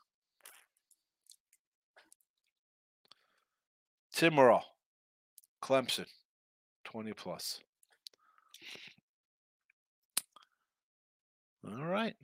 [4.13, 4.65] Tim Morrell,
[5.63, 6.05] Clemson,
[6.83, 7.61] 20 plus.
[11.65, 12.15] All right.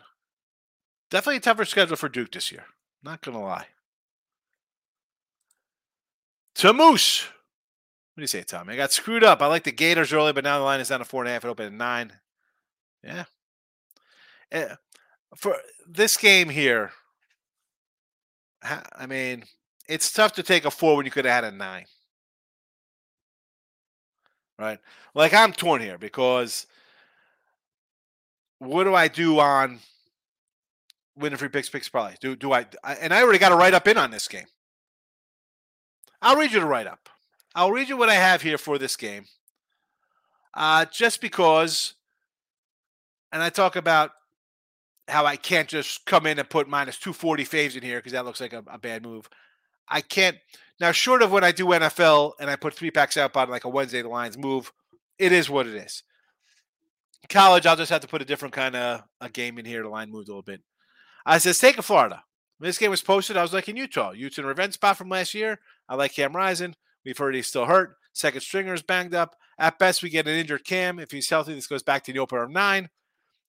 [1.12, 2.66] Definitely a tougher schedule for Duke this year.
[3.04, 3.68] Not going to lie.
[6.56, 7.26] Tamoose.
[7.26, 8.74] What do you say, Tommy?
[8.74, 9.42] I got screwed up.
[9.42, 11.34] I like the Gators early, but now the line is down to four and a
[11.34, 11.44] half.
[11.44, 12.14] It opened at nine.
[13.04, 13.26] Yeah.
[14.52, 14.76] Uh,
[15.36, 16.92] for this game here,
[18.64, 19.44] I mean,
[19.88, 21.86] it's tough to take a four when you could have had a nine.
[24.58, 24.80] Right?
[25.14, 26.66] Like I'm torn here because
[28.60, 29.80] what do I do on
[31.18, 32.16] winning free picks, picks probably?
[32.20, 34.46] Do do I, I and I already got a write up in on this game.
[36.22, 37.10] I'll read you the write up.
[37.54, 39.26] I'll read you what I have here for this game.
[40.54, 41.94] Uh, just because,
[43.32, 44.12] and I talk about
[45.08, 48.26] how I can't just come in and put minus 240 faves in here because that
[48.26, 49.30] looks like a, a bad move.
[49.88, 50.38] I can't
[50.80, 53.64] now, short of when I do NFL and I put three packs out on like
[53.64, 54.72] a Wednesday, the lines move.
[55.18, 56.04] It is what it is.
[57.30, 59.84] College, I'll just have to put a different kind of a game in here.
[59.84, 60.62] The line moved a little bit.
[61.26, 62.24] I says, take a Florida.
[62.58, 64.12] When this game was posted, I was like in Utah.
[64.12, 65.60] Utah revenge spot from last year.
[65.90, 66.76] I like Cam Rising.
[67.04, 67.98] We've heard he's still hurt.
[68.14, 69.36] Second stringer is banged up.
[69.58, 71.00] At best, we get an injured Cam.
[71.00, 72.90] If he's healthy, this goes back to the opener of nine.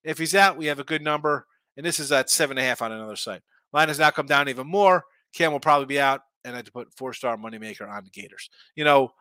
[0.03, 1.47] If he's out, we have a good number.
[1.75, 3.41] And this is at seven and a half on another site.
[3.71, 5.05] Line has now come down even more.
[5.33, 8.09] Cam will probably be out and I had to put four star moneymaker on the
[8.09, 8.49] Gators.
[8.75, 9.13] You know,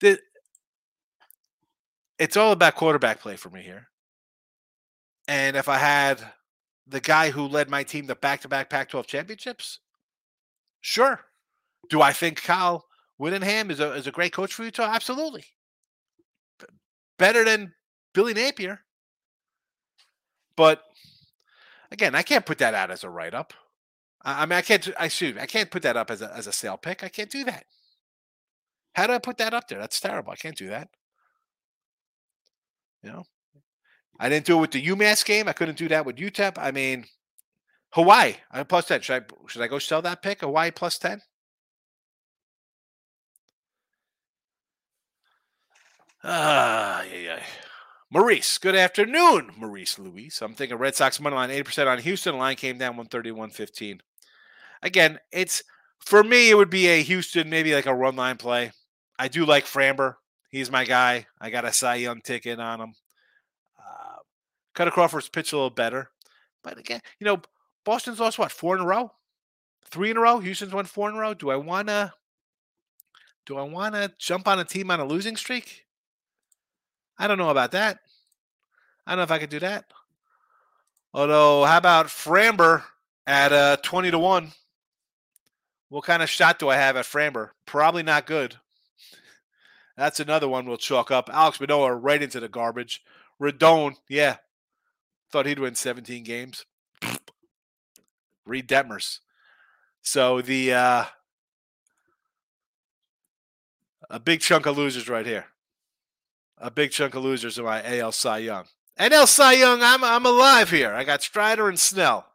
[0.00, 0.18] the,
[2.18, 3.88] it's all about quarterback play for me here.
[5.28, 6.24] And if I had
[6.86, 9.80] the guy who led my team to back to back Pac 12 championships,
[10.80, 11.20] sure.
[11.88, 12.84] Do I think Kyle
[13.18, 14.92] Whittingham is a, is a great coach for Utah?
[14.92, 15.44] Absolutely.
[17.18, 17.74] Better than
[18.12, 18.80] Billy Napier.
[20.56, 20.82] But
[21.90, 23.52] again, I can't put that out as a write up.
[24.22, 24.88] I mean, I can't.
[24.98, 25.38] I shoot.
[25.38, 27.04] I can't put that up as a as a sale pick.
[27.04, 27.64] I can't do that.
[28.94, 29.78] How do I put that up there?
[29.78, 30.32] That's terrible.
[30.32, 30.88] I can't do that.
[33.02, 33.24] You know,
[34.18, 35.48] I didn't do it with the UMass game.
[35.48, 36.54] I couldn't do that with UTEP.
[36.56, 37.04] I mean,
[37.90, 38.36] Hawaii.
[38.68, 39.00] Plus ten.
[39.00, 40.40] Should I should I go sell that pick?
[40.40, 41.22] Hawaii plus ten.
[46.24, 47.42] Ah, yeah, yeah.
[48.10, 50.40] Maurice, good afternoon, Maurice Luis.
[50.42, 52.38] I'm thinking Red Sox money line 80% on Houston.
[52.38, 54.00] Line came down 131 15
[54.82, 55.62] again, it's
[55.98, 58.72] for me, it would be a Houston, maybe like a run line play.
[59.18, 60.14] I do like Framber.
[60.50, 61.26] He's my guy.
[61.40, 62.94] I got a Cy Young ticket on him.
[64.76, 66.10] Kutter Crawford's pitched a little better.
[66.62, 67.40] But again, you know,
[67.84, 69.10] Boston's lost what, four in a row?
[69.90, 70.38] Three in a row?
[70.38, 71.34] Houston's won four in a row.
[71.34, 72.12] Do I wanna
[73.46, 75.86] do I wanna jump on a team on a losing streak?
[77.18, 78.00] I don't know about that.
[79.06, 79.84] I don't know if I could do that.
[81.14, 82.82] Although, how about Framber
[83.26, 84.52] at uh, 20 to 1?
[85.88, 87.50] What kind of shot do I have at Framber?
[87.64, 88.56] Probably not good.
[89.96, 91.30] That's another one we'll chalk up.
[91.32, 93.02] Alex Manoah right into the garbage.
[93.40, 94.36] Rodon, yeah.
[95.30, 96.64] Thought he'd win 17 games.
[98.44, 99.18] Reid Detmers.
[100.02, 101.04] So the uh
[104.08, 105.46] a big chunk of losers right here.
[106.58, 108.64] A big chunk of losers in my AL Cy Young.
[108.98, 110.94] NL Cy Young, I'm I'm alive here.
[110.94, 112.26] I got Strider and Snell.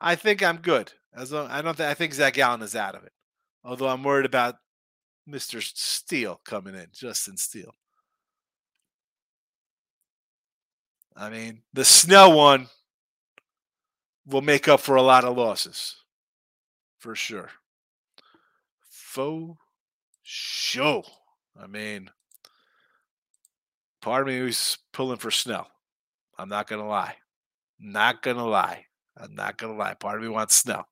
[0.00, 0.92] I think I'm good.
[1.14, 3.12] As long, I don't think I think Zach Gallen is out of it.
[3.64, 4.56] Although I'm worried about
[5.28, 5.62] Mr.
[5.62, 7.74] Steele coming in, Justin Steele.
[11.16, 12.68] I mean, the Snell one
[14.26, 15.96] will make up for a lot of losses.
[16.98, 17.50] For sure.
[18.90, 19.58] Faux
[20.22, 21.04] show.
[21.60, 22.10] I mean,
[24.00, 25.68] part of me was pulling for Snell.
[26.38, 27.16] I'm not gonna lie.
[27.78, 28.86] Not gonna lie.
[29.16, 29.94] I'm not gonna lie.
[29.94, 30.86] Part of me wants Snell.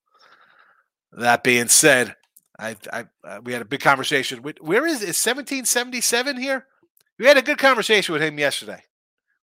[1.13, 2.17] That being said,
[2.59, 4.43] I, I uh, we had a big conversation.
[4.43, 5.15] Where is it?
[5.17, 6.67] 1777 here?
[7.19, 8.83] We had a good conversation with him yesterday.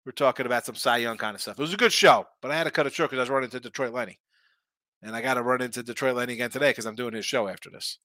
[0.04, 1.58] We are talking about some Cy Young kind of stuff.
[1.58, 3.30] It was a good show, but I had to cut it short because I was
[3.30, 4.18] running to Detroit Lenny,
[5.02, 7.48] and I got to run into Detroit Lenny again today because I'm doing his show
[7.48, 7.98] after this.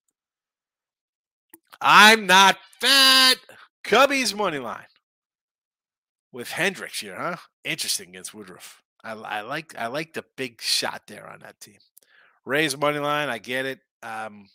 [1.81, 3.35] I'm not fat.
[3.83, 4.87] Cubbies money line
[6.31, 7.37] with Hendricks here, huh?
[7.63, 8.81] Interesting against Woodruff.
[9.03, 11.77] I, I like I like the big shot there on that team.
[12.45, 13.79] Rays money line, I get it.
[14.03, 14.47] Um,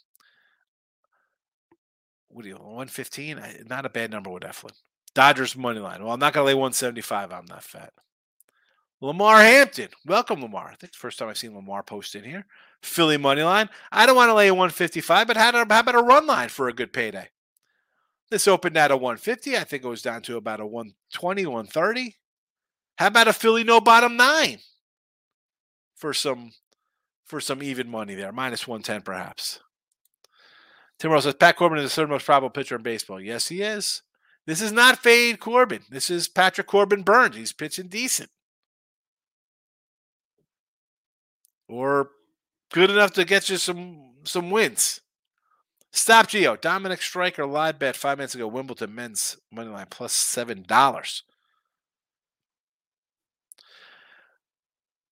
[2.29, 3.41] what do you 115?
[3.69, 4.73] Not a bad number with Eflin.
[5.15, 6.03] Dodgers money line.
[6.03, 7.33] Well, I'm not gonna lay 175.
[7.33, 7.93] I'm not fat.
[9.01, 9.89] Lamar Hampton.
[10.07, 10.71] Welcome, Lamar.
[10.73, 12.47] I think the first time I've seen Lamar post in here.
[12.83, 13.69] Philly money line.
[13.93, 16.73] I don't want to lay 155, but how, how about a run line for a
[16.73, 17.29] good payday?
[18.31, 19.57] This opened at a 150.
[19.57, 22.17] I think it was down to about a 120, 130.
[22.97, 24.59] How about a Philly no bottom nine
[25.95, 26.53] for some
[27.25, 29.61] for some even money there, minus 110 perhaps.
[30.99, 33.21] Tim Rose says Pat Corbin is the third most probable pitcher in baseball.
[33.21, 34.03] Yes, he is.
[34.47, 35.83] This is not Fade Corbin.
[35.89, 37.37] This is Patrick Corbin Burnes.
[37.37, 38.31] He's pitching decent.
[41.69, 42.11] Or
[42.71, 45.01] good enough to get you some some wins.
[45.93, 46.57] Stop Geo.
[46.57, 48.47] Dominic Striker live bet five minutes ago.
[48.47, 51.23] Wimbledon men's money line plus seven dollars.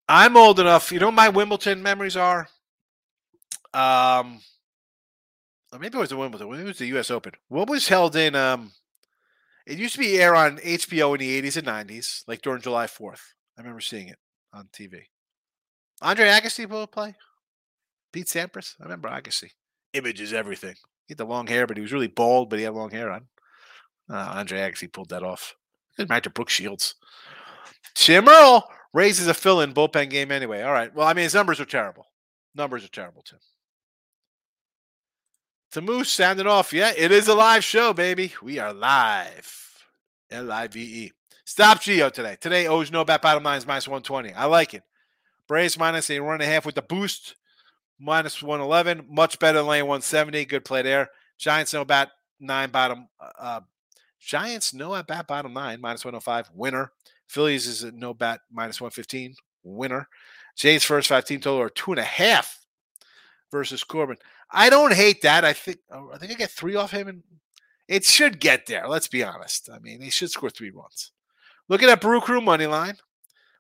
[0.09, 0.93] I'm old enough.
[0.93, 2.49] You know my Wimbledon memories are.
[3.73, 4.41] Um,
[5.73, 6.51] maybe it was the Wimbledon.
[6.51, 7.11] Maybe it was the U.S.
[7.11, 7.33] Open.
[7.49, 8.35] What was held in?
[8.35, 8.73] Um,
[9.73, 12.87] it used to be air on HBO in the 80s and 90s, like during July
[12.87, 13.23] 4th.
[13.57, 14.19] I remember seeing it
[14.53, 15.05] on TV.
[16.03, 17.15] Andre Agassi will play.
[18.13, 18.75] Pete Sampras.
[18.79, 19.49] I remember Agassi.
[19.95, 20.75] Images, everything.
[21.07, 23.11] He had the long hair, but he was really bald, but he had long hair
[23.11, 23.27] on.
[24.11, 25.55] Uh, Andre Agassi pulled that off.
[26.07, 26.95] Back to Brooke Shields.
[27.95, 30.61] Tim Earl raises a fill-in bullpen game anyway.
[30.63, 30.95] All right.
[30.95, 32.07] Well, I mean, his numbers are terrible.
[32.55, 33.39] Numbers are terrible, Tim.
[35.73, 36.75] To Moose sounded off.
[36.75, 38.35] Yeah, it is a live show, baby.
[38.43, 39.87] We are live.
[40.31, 41.13] L I V E.
[41.47, 42.37] Stop Geo today.
[42.39, 44.35] Today owes no bat bottom line is minus 120.
[44.35, 44.83] I like it.
[45.49, 47.37] Braves minus a run and a half with the boost,
[47.99, 49.07] minus 111.
[49.09, 50.45] Much better than lane 170.
[50.45, 51.09] Good play there.
[51.39, 53.09] Giants no bat nine bottom.
[53.19, 53.61] Uh, uh
[54.21, 56.51] Giants no at bat bottom nine, minus 105.
[56.55, 56.93] Winner.
[57.29, 59.37] Phillies is a no bat minus 115.
[59.65, 60.07] Winner.
[60.55, 62.59] Jays first five team total are two and a half
[63.53, 64.17] versus Corbin.
[64.53, 65.45] I don't hate that.
[65.45, 67.23] I think oh, I think I get three off him, and
[67.89, 68.87] it should get there.
[68.87, 69.71] Let's be honest.
[69.73, 71.13] I mean, he should score three runs.
[71.69, 72.97] Looking at Brew Crew money line,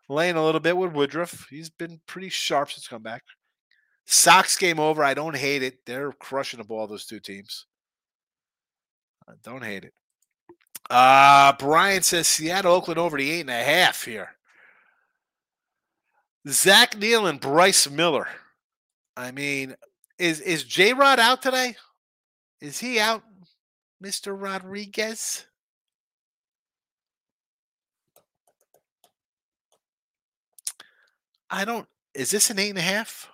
[0.09, 1.47] laying a little bit with Woodruff.
[1.49, 3.23] He's been pretty sharp since come back.
[4.07, 5.03] Sox game over.
[5.03, 5.85] I don't hate it.
[5.87, 6.87] They're crushing the ball.
[6.87, 7.67] Those two teams.
[9.29, 9.95] I don't hate it.
[10.91, 14.31] Uh, Brian says Seattle, Oakland over the eight and a half here.
[16.49, 18.27] Zach Neal and Bryce Miller.
[19.17, 19.77] I mean,
[20.19, 21.77] is is J Rod out today?
[22.61, 23.23] Is he out,
[24.03, 24.41] Mr.
[24.41, 25.47] Rodriguez?
[31.51, 31.87] I don't.
[32.15, 33.29] Is this an eight and a half?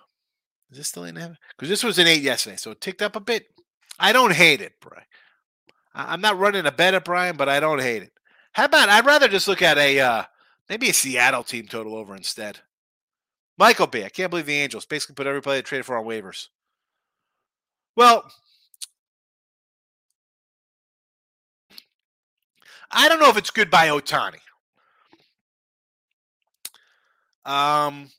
[0.71, 1.37] Is this still eight and a half?
[1.55, 3.47] Because this was an eight yesterday, so it ticked up a bit.
[3.99, 5.05] I don't hate it, Brian.
[5.93, 8.11] I'm not running a bet at Brian, but I don't hate it.
[8.53, 10.23] How about I'd rather just look at a uh,
[10.69, 12.59] maybe a Seattle team total over instead.
[13.57, 14.05] Michael B.
[14.05, 16.47] I can't believe the Angels basically put every player they traded for on waivers.
[17.95, 18.23] Well,
[22.91, 24.39] I don't know if it's good by Ohtani.
[27.45, 28.09] Um,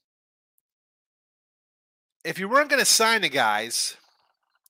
[2.25, 3.97] if you weren't going to sign the guys,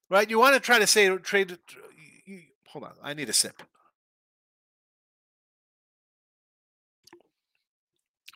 [0.09, 0.29] right?
[0.29, 1.59] You want to try to say trade.
[2.27, 3.63] You, hold on, I need a sip.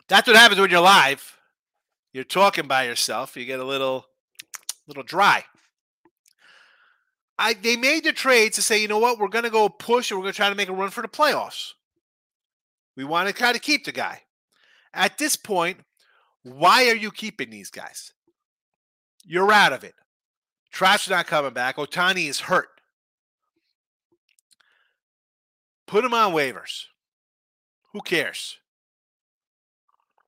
[0.08, 1.38] That's what happens when you're live.
[2.12, 3.36] You're talking by yourself.
[3.36, 4.06] You get a little,
[4.86, 5.44] little dry.
[7.39, 10.11] I they made the trade to say, you know what, we're going to go push
[10.11, 11.72] and we're going to try to make a run for the playoffs.
[12.97, 14.22] We want to try to keep the guy.
[14.93, 15.78] At this point,
[16.43, 18.12] why are you keeping these guys?
[19.24, 19.95] You're out of it.
[20.70, 21.76] Trout's not coming back.
[21.76, 22.68] Ohtani is hurt.
[25.87, 26.85] Put him on waivers.
[27.93, 28.59] Who cares?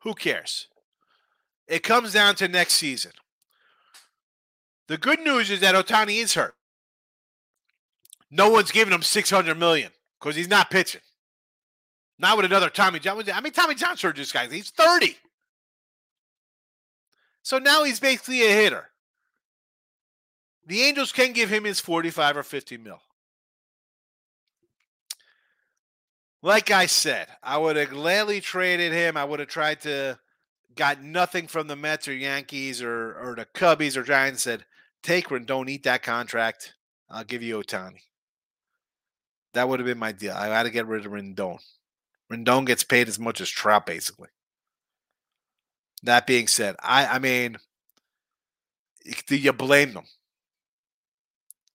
[0.01, 0.69] Who cares?
[1.67, 3.13] It comes down to next season.
[4.89, 6.55] The good news is that Ohtani is hurt.
[8.31, 11.01] No one's giving him 600 million because he's not pitching.
[12.19, 13.23] Not with another Tommy John.
[13.33, 14.49] I mean, Tommy John surgery this guy.
[14.49, 15.17] He's 30.
[17.43, 18.89] So now he's basically a hitter.
[20.67, 23.01] The Angels can give him his 45 or 50 mil.
[26.43, 29.17] Like I said, I would have gladly traded him.
[29.17, 30.19] I would have tried to
[30.75, 34.65] got nothing from the Mets or Yankees or or the Cubbies or Giants said,
[35.03, 36.75] take Rendon, eat that contract.
[37.11, 38.01] I'll give you Ohtani.
[39.57, 40.35] That would have been my deal.
[40.35, 41.59] I had to get rid of Rendon.
[42.31, 44.29] Rendon gets paid as much as Trout, basically.
[46.03, 47.57] That being said, I I mean,
[49.27, 50.05] do you blame them?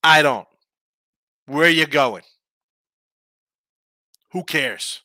[0.03, 0.47] I don't.
[1.47, 2.21] Where are you going?
[4.33, 5.01] Who cares?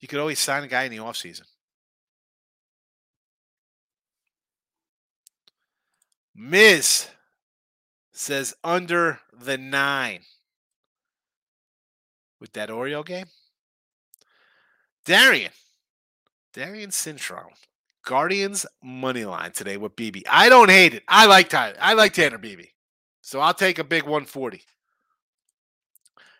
[0.00, 1.42] You could always sign a guy in the offseason.
[6.34, 7.08] Miz
[8.18, 10.20] says under the nine
[12.40, 13.26] with that Oreo game.
[15.04, 15.52] Darian,
[16.52, 17.50] Darian Cintron,
[18.04, 20.24] Guardians money line today with Bibee.
[20.28, 21.04] I don't hate it.
[21.06, 21.76] I like Tyler.
[21.80, 22.70] I like Tanner Bibee.
[23.20, 24.62] So I'll take a big 140.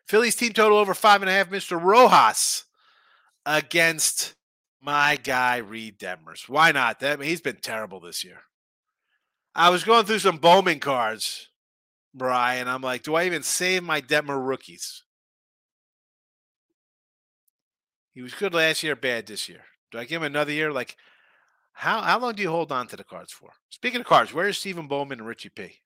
[0.06, 1.50] Phillies team total over five and a half.
[1.50, 1.80] Mr.
[1.80, 2.64] Rojas
[3.46, 4.34] against
[4.82, 6.48] my guy Reid Detmers.
[6.48, 7.00] Why not?
[7.00, 8.42] That I mean, he's been terrible this year.
[9.54, 11.48] I was going through some Bowman cards,
[12.14, 12.68] Brian.
[12.68, 15.04] I'm like, do I even save my Detmer rookies?
[18.12, 19.62] He was good last year, bad this year.
[19.90, 20.72] Do I give him another year?
[20.72, 20.96] Like,
[21.72, 23.50] how how long do you hold on to the cards for?
[23.70, 25.80] Speaking of cards, where's Stephen Bowman and Richie P?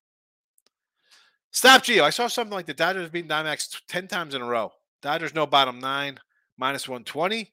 [1.50, 2.04] Stop Geo.
[2.04, 4.72] I saw something like the Dodgers beating Diamondbacks 10 times in a row.
[5.02, 6.18] Dodgers no bottom nine
[6.56, 7.52] minus 120.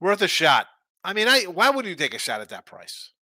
[0.00, 0.66] Worth a shot.
[1.02, 3.12] I mean, I why wouldn't you take a shot at that price?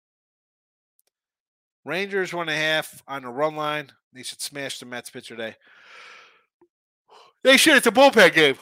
[1.84, 3.92] Rangers one and a half on the run line.
[4.16, 5.56] They should smash the Mets pitcher today.
[7.44, 7.76] They should.
[7.76, 8.56] It's a bullpen game.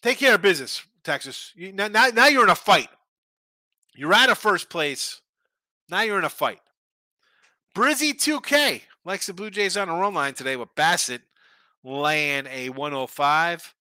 [0.00, 1.52] Take care of business, Texas.
[1.56, 2.88] You, now, now, now you're in a fight.
[3.94, 5.20] You're out of first place.
[5.90, 6.60] Now you're in a fight.
[7.74, 11.22] Brizzy 2K likes the Blue Jays on a run line today with Bassitt
[11.82, 13.74] laying a 105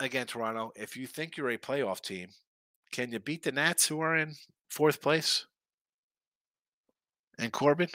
[0.00, 0.72] against Toronto.
[0.76, 2.28] If you think you're a playoff team,
[2.92, 4.34] can you beat the Nats who are in
[4.68, 5.46] fourth place?
[7.38, 7.88] And Corbin?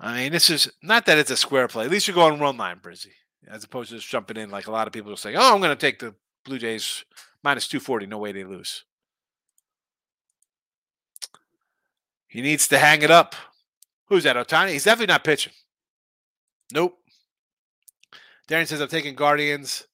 [0.00, 1.84] I mean, this is not that it's a square play.
[1.84, 3.12] At least you're going run line, Brizzy,
[3.48, 5.60] as opposed to just jumping in like a lot of people are saying, oh, I'm
[5.60, 7.04] going to take the Blue Jays
[7.42, 8.06] minus 240.
[8.06, 8.84] No way they lose.
[12.28, 13.34] He needs to hang it up.
[14.06, 14.72] Who's that, Ohtani?
[14.72, 15.52] He's definitely not pitching.
[16.72, 16.98] Nope.
[18.48, 19.86] Darren says, I'm taking Guardians,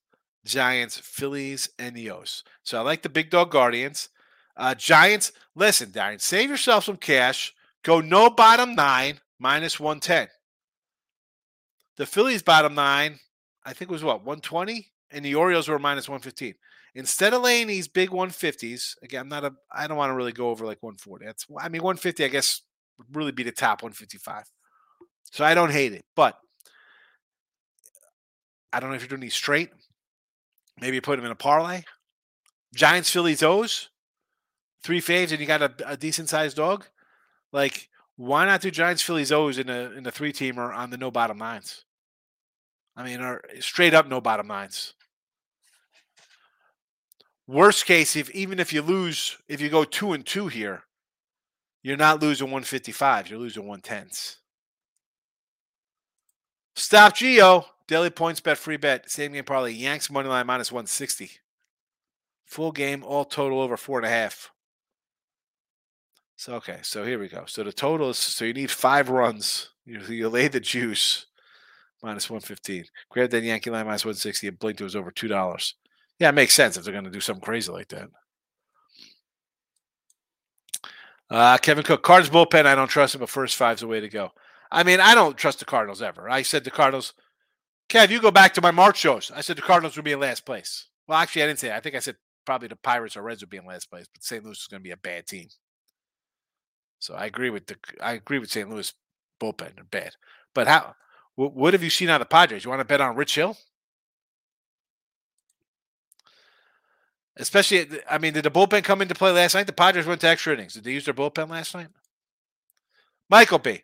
[0.45, 2.43] Giants, Phillies, and Neos.
[2.63, 4.09] So I like the big dog Guardians.
[4.57, 7.55] Uh, Giants, listen, Darren, save yourself some cash.
[7.83, 10.29] Go no bottom nine, minus 110.
[11.97, 13.19] The Phillies bottom nine,
[13.65, 14.91] I think was what, 120?
[15.11, 16.55] And the Orioles were minus 115.
[16.97, 20.33] Instead of laying these big 150s, again, I'm not a, I don't want to really
[20.33, 21.25] go over like 140.
[21.25, 22.63] That's, I mean, 150, I guess,
[22.99, 24.45] would really be the top 155.
[25.33, 26.05] So I don't hate it.
[26.15, 26.39] But
[28.73, 29.71] I don't know if you're doing these straight.
[30.81, 31.83] Maybe you put them in a parlay.
[32.75, 33.89] Giants, Phillies, O's,
[34.83, 36.87] three faves, and you got a, a decent sized dog.
[37.53, 40.97] Like, why not do Giants, Phillies, O's in a in a three teamer on the
[40.97, 41.85] no bottom nines?
[42.97, 44.95] I mean, or eh, straight up no bottom nines.
[47.47, 50.85] Worst case, if even if you lose, if you go two and two here,
[51.83, 53.29] you're not losing 155.
[53.29, 54.37] You're losing 110s.
[56.77, 57.67] Stop Geo.
[57.87, 59.11] Daily points bet, free bet.
[59.11, 59.73] Same game parlay.
[59.73, 61.31] Yanks money line minus 160.
[62.47, 64.51] Full game, all total over four and a half.
[66.37, 67.45] So okay, so here we go.
[67.47, 69.71] So the total is so you need five runs.
[69.85, 71.27] You, you lay the juice
[72.03, 72.85] minus one fifteen.
[73.11, 75.75] Grab that Yankee line minus one sixty and blinked it was over two dollars.
[76.19, 78.09] Yeah, it makes sense if they're going to do something crazy like that.
[81.31, 82.67] Uh, Kevin Cook, Cardinals bullpen.
[82.67, 84.31] I don't trust him, but first five's the way to go.
[84.71, 86.29] I mean, I don't trust the Cardinals ever.
[86.29, 87.15] I said the Cardinals.
[87.89, 89.31] Kev, you go back to my March shows.
[89.35, 90.89] I said the Cardinals would be in last place.
[91.07, 91.77] Well, actually, I didn't say that.
[91.77, 94.23] I think I said probably the Pirates or Reds would be in last place, but
[94.23, 94.45] St.
[94.45, 95.49] Louis is going to be a bad team.
[97.05, 98.71] So I agree with the I agree with St.
[98.71, 98.91] Louis
[99.39, 99.75] bullpen.
[99.75, 100.13] They're bad.
[100.55, 100.95] But how?
[101.37, 102.65] What, have you seen out of the Padres?
[102.65, 103.59] You want to bet on Rich Hill?
[107.37, 109.67] Especially, eh, I mean, did the bullpen come into play last night?
[109.67, 110.75] The Padres went to extra innings.
[110.75, 111.89] Did they use their bullpen last night?
[113.29, 113.83] Michael B.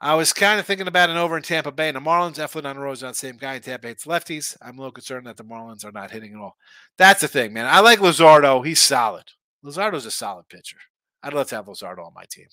[0.00, 2.38] I was kind of thinking about an over in Tampa Bay and the Marlins.
[2.38, 3.56] Eflin on the road the same guy.
[3.56, 4.56] In Tampa hits lefties.
[4.62, 6.56] I'm a little concerned that the Marlins are not hitting at all.
[6.96, 7.66] That's the thing, man.
[7.66, 8.64] I like Luzardo.
[8.64, 9.24] He's solid.
[9.62, 10.78] Luzardo's a solid pitcher.
[11.22, 12.46] I'd love to have Luzardo on my team.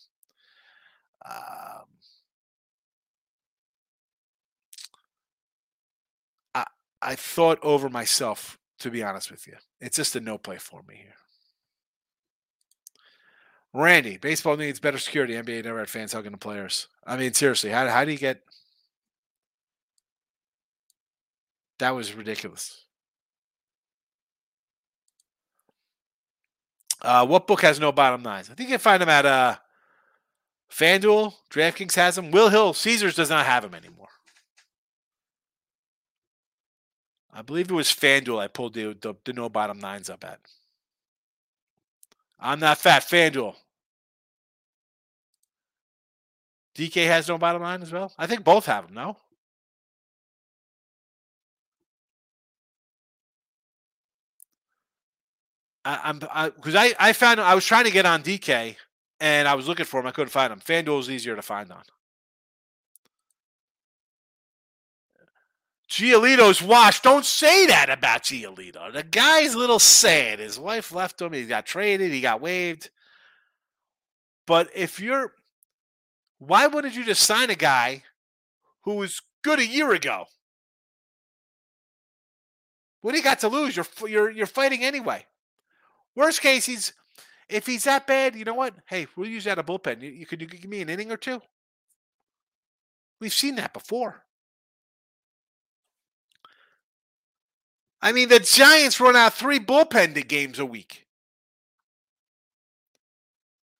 [1.26, 1.86] Um,
[6.55, 6.65] I
[7.01, 9.55] I thought over myself, to be honest with you.
[9.80, 11.15] It's just a no play for me here.
[13.72, 15.34] Randy, baseball needs better security.
[15.34, 16.88] NBA never had fans hugging the players.
[17.05, 18.41] I mean, seriously, how, how do you get
[21.80, 22.86] that was ridiculous.
[27.01, 28.49] Uh, what book has no bottom nines?
[28.49, 29.55] I think you can find them at uh,
[30.72, 31.34] FanDuel.
[31.49, 32.32] DraftKings has them.
[32.32, 34.07] Will Hill, Caesars does not have them anymore.
[37.34, 40.39] I believe it was FanDuel I pulled the, the, the no bottom nines up at.
[42.39, 43.03] I'm not fat.
[43.03, 43.55] FanDuel.
[46.76, 48.13] DK has no bottom line as well.
[48.17, 48.95] I think both have them.
[48.95, 49.17] No.
[55.84, 58.76] I, I'm because I, I, I found I was trying to get on DK
[59.20, 60.07] and I was looking for him.
[60.07, 60.59] I couldn't find him.
[60.59, 61.84] FanDuel is easier to find on.
[65.89, 67.03] Giolito's washed.
[67.03, 68.93] Don't say that about Giolito.
[68.93, 70.39] The guy's a little sad.
[70.39, 71.34] His wife left him.
[71.34, 72.11] He got traded.
[72.11, 72.91] He got waived.
[74.45, 75.34] But if you're,
[76.38, 78.03] why wouldn't you just sign a guy
[78.84, 80.26] who was good a year ago?
[83.01, 83.76] What do you got to lose?
[83.76, 85.26] You're you're you're fighting anyway.
[86.15, 86.93] Worst case, he's
[87.50, 88.76] if he's that bad, you know what?
[88.88, 90.02] Hey, we'll use that a bullpen.
[90.02, 91.41] You, you could you give me an inning or two.
[93.20, 94.24] We've seen that before.
[98.02, 101.06] I mean, the Giants run out three bullpen games a week.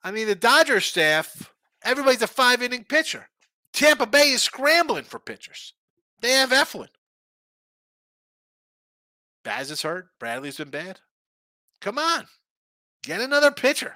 [0.03, 1.53] I mean, the Dodgers staff,
[1.84, 3.30] everybody's a five inning pitcher.
[3.72, 5.74] Tampa Bay is scrambling for pitchers.
[6.22, 6.89] They have Eflin.
[9.43, 10.09] Baz is hurt.
[10.20, 10.99] Bradley's been bad.
[11.80, 12.26] Come on.
[13.03, 13.95] Get another pitcher.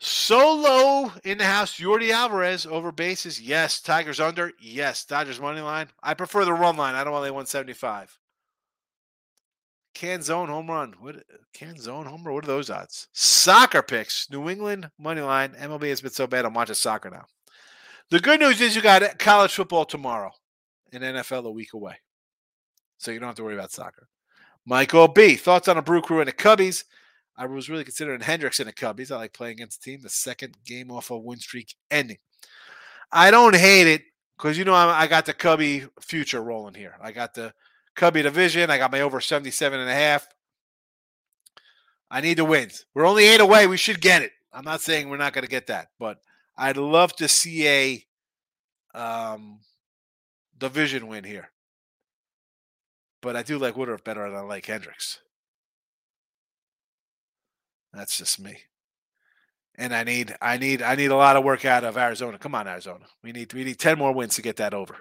[0.00, 1.78] Solo in the house.
[1.78, 3.40] Yordi Alvarez over bases.
[3.40, 3.80] Yes.
[3.80, 4.52] Tigers under.
[4.60, 5.04] Yes.
[5.04, 5.88] Dodgers money line.
[6.02, 6.94] I prefer the run line.
[6.94, 8.18] I don't want the 175.
[9.94, 10.94] Canzone home run.
[11.00, 11.16] What
[11.52, 12.34] Canzone home run?
[12.34, 13.08] What are those odds?
[13.12, 14.30] Soccer picks.
[14.30, 15.54] New England money line.
[15.58, 16.44] MLB has been so bad.
[16.44, 17.24] I'm watching soccer now.
[18.10, 20.30] The good news is you got college football tomorrow
[20.92, 21.96] and NFL a week away.
[22.98, 24.08] So you don't have to worry about soccer.
[24.68, 25.34] Michael B.
[25.34, 26.84] Thoughts on a brew crew and the Cubbies?
[27.38, 29.10] I was really considering Hendricks in the Cubbies.
[29.10, 30.02] I like playing against the team.
[30.02, 32.18] The second game off a win streak ending.
[33.10, 34.02] I don't hate it
[34.36, 36.94] because you know I, I got the Cubby future rolling here.
[37.00, 37.54] I got the
[37.96, 38.70] Cubby division.
[38.70, 40.28] I got my over 77 and a half.
[42.10, 42.84] I need the wins.
[42.94, 43.66] We're only eight away.
[43.66, 44.32] We should get it.
[44.52, 46.18] I'm not saying we're not going to get that, but
[46.58, 48.04] I'd love to see a
[48.94, 49.60] um,
[50.58, 51.48] division win here.
[53.20, 55.18] But I do like Woodruff better than I like Hendricks.
[57.92, 58.58] That's just me.
[59.76, 62.38] And I need I need I need a lot of work out of Arizona.
[62.38, 63.06] Come on, Arizona.
[63.22, 64.96] We need we need 10 more wins to get that over.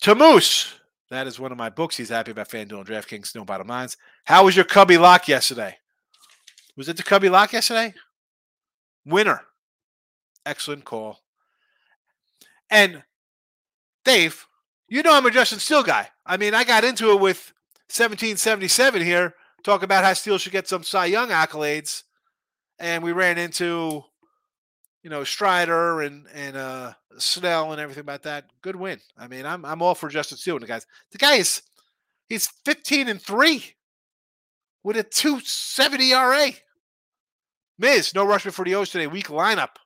[0.00, 0.72] Tamoose.
[1.10, 1.96] That is one of my books.
[1.96, 3.96] He's happy about FanDuel and DraftKings, no bottom lines.
[4.24, 5.76] How was your Cubby lock yesterday?
[6.76, 7.94] Was it the Cubby lock yesterday?
[9.04, 9.42] Winner.
[10.44, 11.20] Excellent call.
[12.68, 13.04] And
[14.04, 14.45] Dave,
[14.88, 16.08] you know I'm a Justin Steele guy.
[16.24, 17.52] I mean, I got into it with
[17.88, 19.34] 1777 here
[19.66, 22.04] talk about how Steele should get some Cy Young accolades,
[22.78, 24.02] and we ran into,
[25.02, 28.44] you know, Strider and and uh, Snell and everything about that.
[28.62, 29.00] Good win.
[29.18, 30.86] I mean, I'm I'm all for Justin Steele and the guys.
[31.10, 31.62] The guy is
[32.28, 33.74] he's 15 and three
[34.84, 36.52] with a 270 ERA.
[37.78, 39.08] Miz, no rush before the O's today.
[39.08, 39.76] Weak lineup.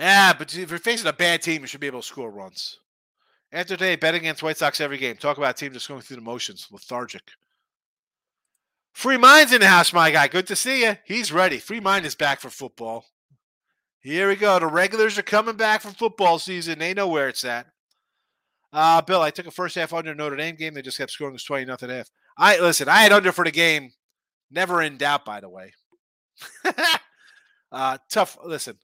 [0.00, 2.78] Yeah, but if you're facing a bad team, you should be able to score runs.
[3.52, 5.16] After today, bet against White Sox every game.
[5.16, 7.22] Talk about a team just going through the motions, lethargic.
[8.94, 10.26] Free Mind's in the house, my guy.
[10.26, 10.96] Good to see you.
[11.04, 11.58] He's ready.
[11.58, 13.04] Free Mind is back for football.
[14.00, 14.58] Here we go.
[14.58, 16.78] The regulars are coming back for football season.
[16.78, 17.66] They know where it's at.
[18.72, 20.72] Uh, Bill, I took a first half under Notre Dame game.
[20.72, 21.32] They just kept scoring.
[21.32, 22.10] It was 20 nothing half.
[22.38, 23.92] I listen, I had under for the game.
[24.50, 25.74] Never in doubt, by the way.
[27.72, 28.38] uh, tough.
[28.42, 28.78] Listen,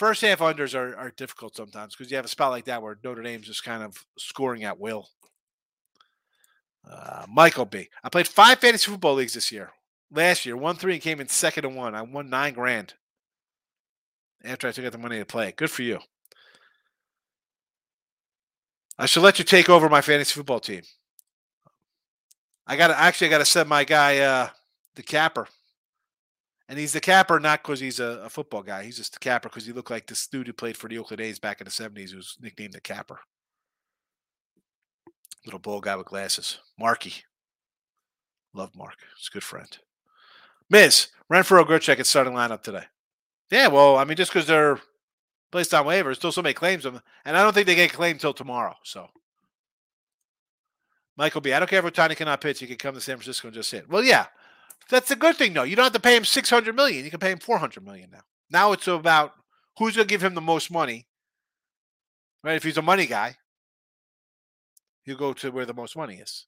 [0.00, 2.96] first half unders are, are difficult sometimes because you have a spot like that where
[3.04, 5.10] Notre Dame's just kind of scoring at will.
[6.90, 7.90] Uh, Michael B.
[8.02, 9.72] I played five fantasy football leagues this year.
[10.10, 11.94] Last year, won three and came in second and one.
[11.94, 12.94] I won nine grand
[14.42, 15.52] after I took out the money to play.
[15.54, 15.98] Good for you.
[18.98, 20.82] I should let you take over my fantasy football team.
[22.66, 24.48] I got to actually I got to send my guy uh,
[24.94, 25.46] the capper,
[26.70, 28.84] and he's the capper not because he's a, a, football guy.
[28.84, 31.20] He's just the capper because he looked like this dude who played for the Oakland
[31.20, 33.18] A's back in the seventies, who was nicknamed the capper.
[35.44, 36.60] Little bald guy with glasses.
[36.78, 37.12] Marky.
[38.54, 38.94] Love Mark.
[39.18, 39.78] He's a good friend.
[40.70, 42.84] Miz, Renfroe Grichuk at starting lineup today.
[43.50, 44.78] Yeah, well, I mean, just because they're
[45.50, 48.16] placed on waivers, still so many claims them, and I don't think they get claimed
[48.16, 48.76] until tomorrow.
[48.84, 49.08] So,
[51.16, 53.48] Michael B, I don't care if Ohtani cannot pitch; he can come to San Francisco
[53.48, 53.88] and just hit.
[53.88, 54.26] Well, yeah,
[54.90, 55.62] that's a good thing, though.
[55.62, 57.84] You don't have to pay him six hundred million; you can pay him four hundred
[57.84, 58.22] million now.
[58.50, 59.32] Now it's about
[59.78, 61.06] who's going to give him the most money.
[62.42, 62.56] Right?
[62.56, 63.36] If he's a money guy,
[65.04, 66.46] he'll go to where the most money is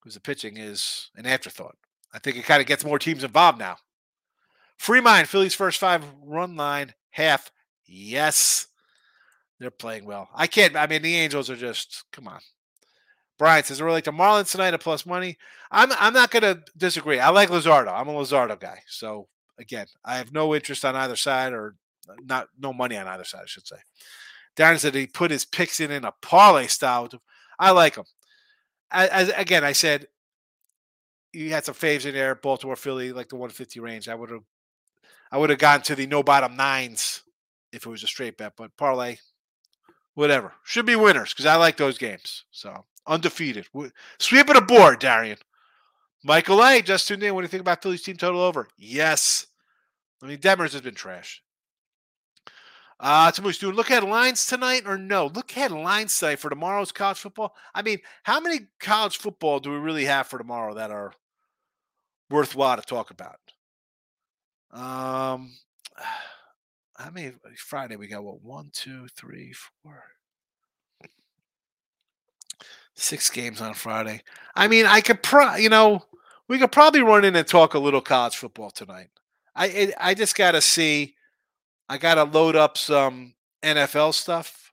[0.00, 1.76] because the pitching is an afterthought.
[2.12, 3.76] I think it kind of gets more teams involved now.
[4.78, 7.50] Free mind, Phillies first five run line, half.
[7.86, 8.66] Yes.
[9.58, 10.30] They're playing well.
[10.34, 12.40] I can't, I mean, the Angels are just, come on.
[13.40, 15.38] Brian says, relate to Marlins tonight at plus money.
[15.70, 17.20] I'm I'm not going to disagree.
[17.20, 17.90] I like Luzardo.
[17.90, 18.80] I'm a Luzardo guy.
[18.86, 19.28] So,
[19.58, 21.74] again, I have no interest on either side or
[22.06, 23.78] uh, not no money on either side, I should say.
[24.58, 27.08] Darren said he put his picks in in a parlay style.
[27.58, 28.04] I like him.
[28.90, 30.06] As, again, I said
[31.32, 34.06] you had some faves in there, Baltimore, Philly, like the 150 range.
[34.10, 34.44] I would have,
[35.32, 37.22] I would have gone to the no bottom nines
[37.72, 39.16] if it was a straight bet, but parlay,
[40.12, 42.44] whatever, should be winners because I like those games.
[42.50, 43.66] So undefeated,
[44.18, 45.36] sweep it aboard, Darian.
[46.24, 46.80] Michael A.
[46.80, 47.34] just tuned in.
[47.34, 48.68] What do you think about Philly's team total over?
[48.78, 49.46] Yes.
[50.22, 51.42] I mean, Detmers has been trash.
[52.98, 55.26] Uh, Tamush, do look at lines tonight or no?
[55.28, 57.54] Look at lines tonight for tomorrow's college football.
[57.74, 61.14] I mean, how many college football do we really have for tomorrow that are
[62.28, 63.38] worthwhile to talk about?
[64.70, 65.52] Um,
[66.98, 68.22] how many Friday we got?
[68.22, 70.04] What one, two, three, four,
[72.94, 74.22] six games on Friday.
[74.54, 76.04] I mean, I could pro, you know,
[76.48, 79.08] we could probably run in and talk a little college football tonight.
[79.54, 81.14] I it, I just got to see
[81.88, 84.72] I got to load up some NFL stuff.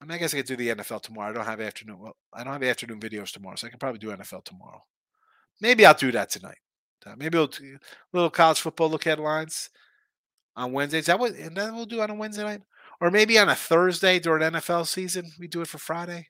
[0.00, 1.30] I mean, I guess I could do the NFL tomorrow.
[1.30, 1.98] I don't have afternoon.
[1.98, 4.82] Well, I don't have afternoon videos tomorrow, so I can probably do NFL tomorrow.
[5.60, 6.58] Maybe I'll do that tonight.
[7.06, 9.70] Uh, maybe we'll do a little college football look headlines
[10.56, 10.98] on Wednesday.
[10.98, 12.62] Is that what and then we'll do on a Wednesday night?
[13.00, 15.32] Or maybe on a Thursday during NFL season.
[15.38, 16.28] We do it for Friday.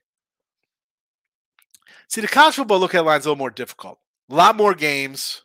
[2.07, 3.99] See, the college football look headlines a little more difficult.
[4.29, 5.41] A lot more games.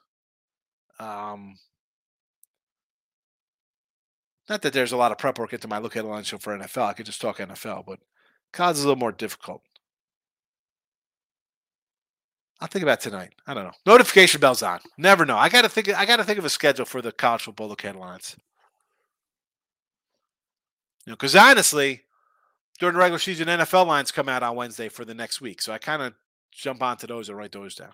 [0.98, 1.56] Um,
[4.48, 6.56] not that there's a lot of prep work into my look at line show for
[6.56, 6.86] NFL.
[6.86, 8.00] I could just talk NFL, but
[8.52, 9.62] college is a little more difficult.
[12.60, 13.30] I'll think about tonight.
[13.46, 13.72] I don't know.
[13.86, 14.80] Notification bells on.
[14.98, 15.38] Never know.
[15.38, 15.88] I gotta think.
[15.88, 18.36] I gotta think of a schedule for the college football look headlines.
[21.06, 22.02] You know, because honestly,
[22.78, 25.72] during the regular season, NFL lines come out on Wednesday for the next week, so
[25.72, 26.12] I kind of
[26.60, 27.92] jump onto those and write those down.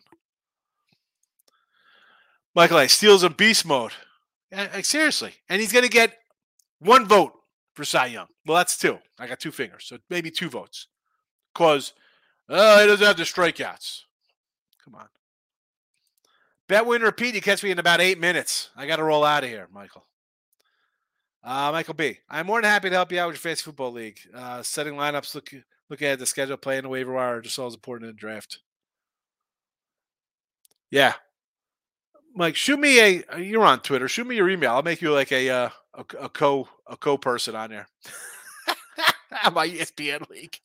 [2.54, 2.88] Michael A.
[2.88, 3.92] Steals in beast mode.
[4.50, 6.16] Yeah, seriously, and he's gonna get
[6.78, 7.32] one vote
[7.74, 8.28] for Cy Young.
[8.46, 8.98] Well, that's two.
[9.18, 10.86] I got two fingers, so maybe two votes.
[11.52, 11.92] Because
[12.48, 14.02] uh, he doesn't have the strikeouts.
[14.84, 15.08] Come on.
[16.68, 17.34] Bet win repeat.
[17.34, 18.70] You catch me in about eight minutes.
[18.76, 20.04] I got to roll out of here, Michael.
[21.42, 22.18] Uh, Michael B.
[22.28, 24.18] I'm more than happy to help you out with your fantasy football league.
[24.34, 25.50] Uh, setting lineups, look
[25.90, 28.58] look at the schedule, playing the waiver wire, just all as important in the draft.
[30.90, 31.14] Yeah,
[32.36, 33.38] Mike, shoot me a.
[33.38, 34.08] You're on Twitter.
[34.08, 34.72] Shoot me your email.
[34.72, 37.88] I'll make you like a uh, a, a co a co person on there.
[39.52, 40.58] My ESPN league.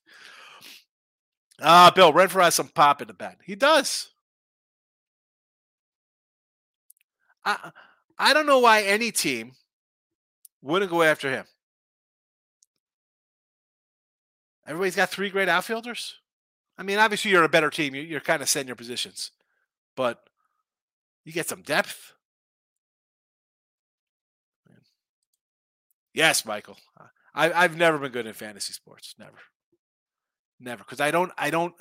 [1.61, 3.37] Ah, uh, Bill Renfroe has some pop in the bed.
[3.45, 4.09] He does.
[7.45, 7.71] I
[8.17, 9.53] I don't know why any team
[10.61, 11.45] wouldn't go after him.
[14.71, 16.15] Everybody's got three great outfielders.
[16.77, 17.93] I mean, obviously you're a better team.
[17.93, 19.31] You're, you're kind of setting your positions,
[19.97, 20.23] but
[21.25, 22.13] you get some depth.
[26.13, 26.77] Yes, Michael.
[27.35, 29.13] I, I've never been good in fantasy sports.
[29.19, 29.39] Never.
[30.57, 30.85] Never.
[30.85, 31.73] Because I don't I don't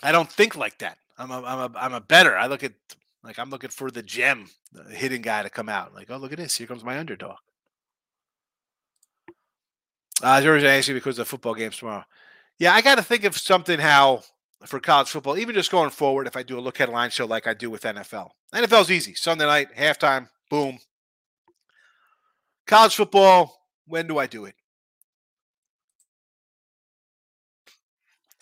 [0.00, 0.98] I don't think like that.
[1.18, 2.36] I'm a I'm a I'm a better.
[2.36, 2.74] I look at
[3.24, 5.92] like I'm looking for the gem, the hidden guy to come out.
[5.92, 7.38] Like, oh look at this, here comes my underdog.
[10.22, 12.04] Uh, George asking because of the football games tomorrow.
[12.58, 14.22] Yeah, I got to think of something how
[14.66, 17.48] for college football, even just going forward, if I do a look headline show like
[17.48, 18.30] I do with NFL.
[18.54, 19.14] NFL's easy.
[19.14, 20.78] Sunday night, halftime, boom.
[22.66, 24.54] College football, when do I do it?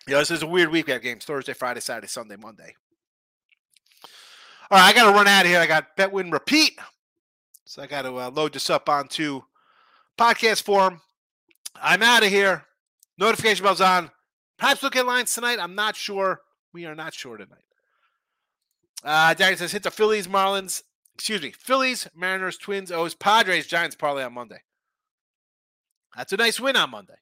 [0.06, 0.86] You know, this is a weird week.
[0.86, 2.74] We have games Thursday, Friday, Saturday, Sunday, Monday.
[4.70, 5.60] All right, I got to run out of here.
[5.60, 6.78] I got bet win repeat.
[7.64, 9.42] So I got to uh, load this up onto
[10.18, 11.00] podcast form.
[11.74, 12.64] I'm out of here.
[13.18, 14.10] Notification bells on.
[14.58, 15.58] Perhaps look at lines tonight.
[15.60, 16.40] I'm not sure.
[16.72, 17.64] We are not sure tonight.
[19.02, 20.82] Uh, Daniel says hit the Phillies, Marlins.
[21.14, 24.60] Excuse me, Phillies, Mariners, Twins, O's, Padres, Giants parlay on Monday.
[26.16, 27.18] That's a nice win on Monday,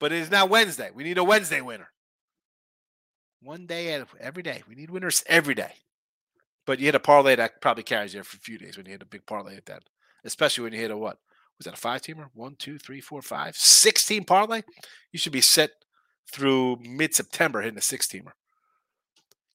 [0.00, 0.90] but it is now Wednesday.
[0.94, 1.88] We need a Wednesday winner.
[3.42, 4.62] One day every day.
[4.66, 5.72] We need winners every day.
[6.66, 8.92] But you hit a parlay that probably carries you for a few days when you
[8.92, 9.82] hit a big parlay at that,
[10.24, 11.18] especially when you hit a what?
[11.58, 12.26] Was that a five teamer?
[12.34, 14.62] One, two, three, four, five, six team parlay?
[15.12, 15.70] You should be set
[16.32, 18.32] through mid September hitting a six teamer.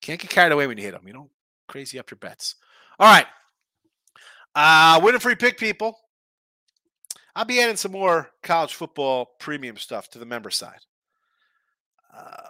[0.02, 1.08] Can't get carried away when you hit them.
[1.08, 1.30] You know,
[1.68, 2.56] crazy up your bets.
[3.00, 3.26] All right.
[4.56, 5.98] Uh, winning free pick people.
[7.36, 10.80] I'll be adding some more college football premium stuff to the member side.
[12.16, 12.48] Uh,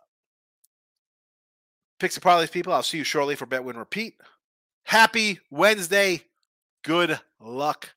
[1.99, 2.73] picks and parlays people.
[2.73, 4.15] I'll see you shortly for Bet Win Repeat.
[4.83, 6.23] Happy Wednesday.
[6.83, 7.93] Good luck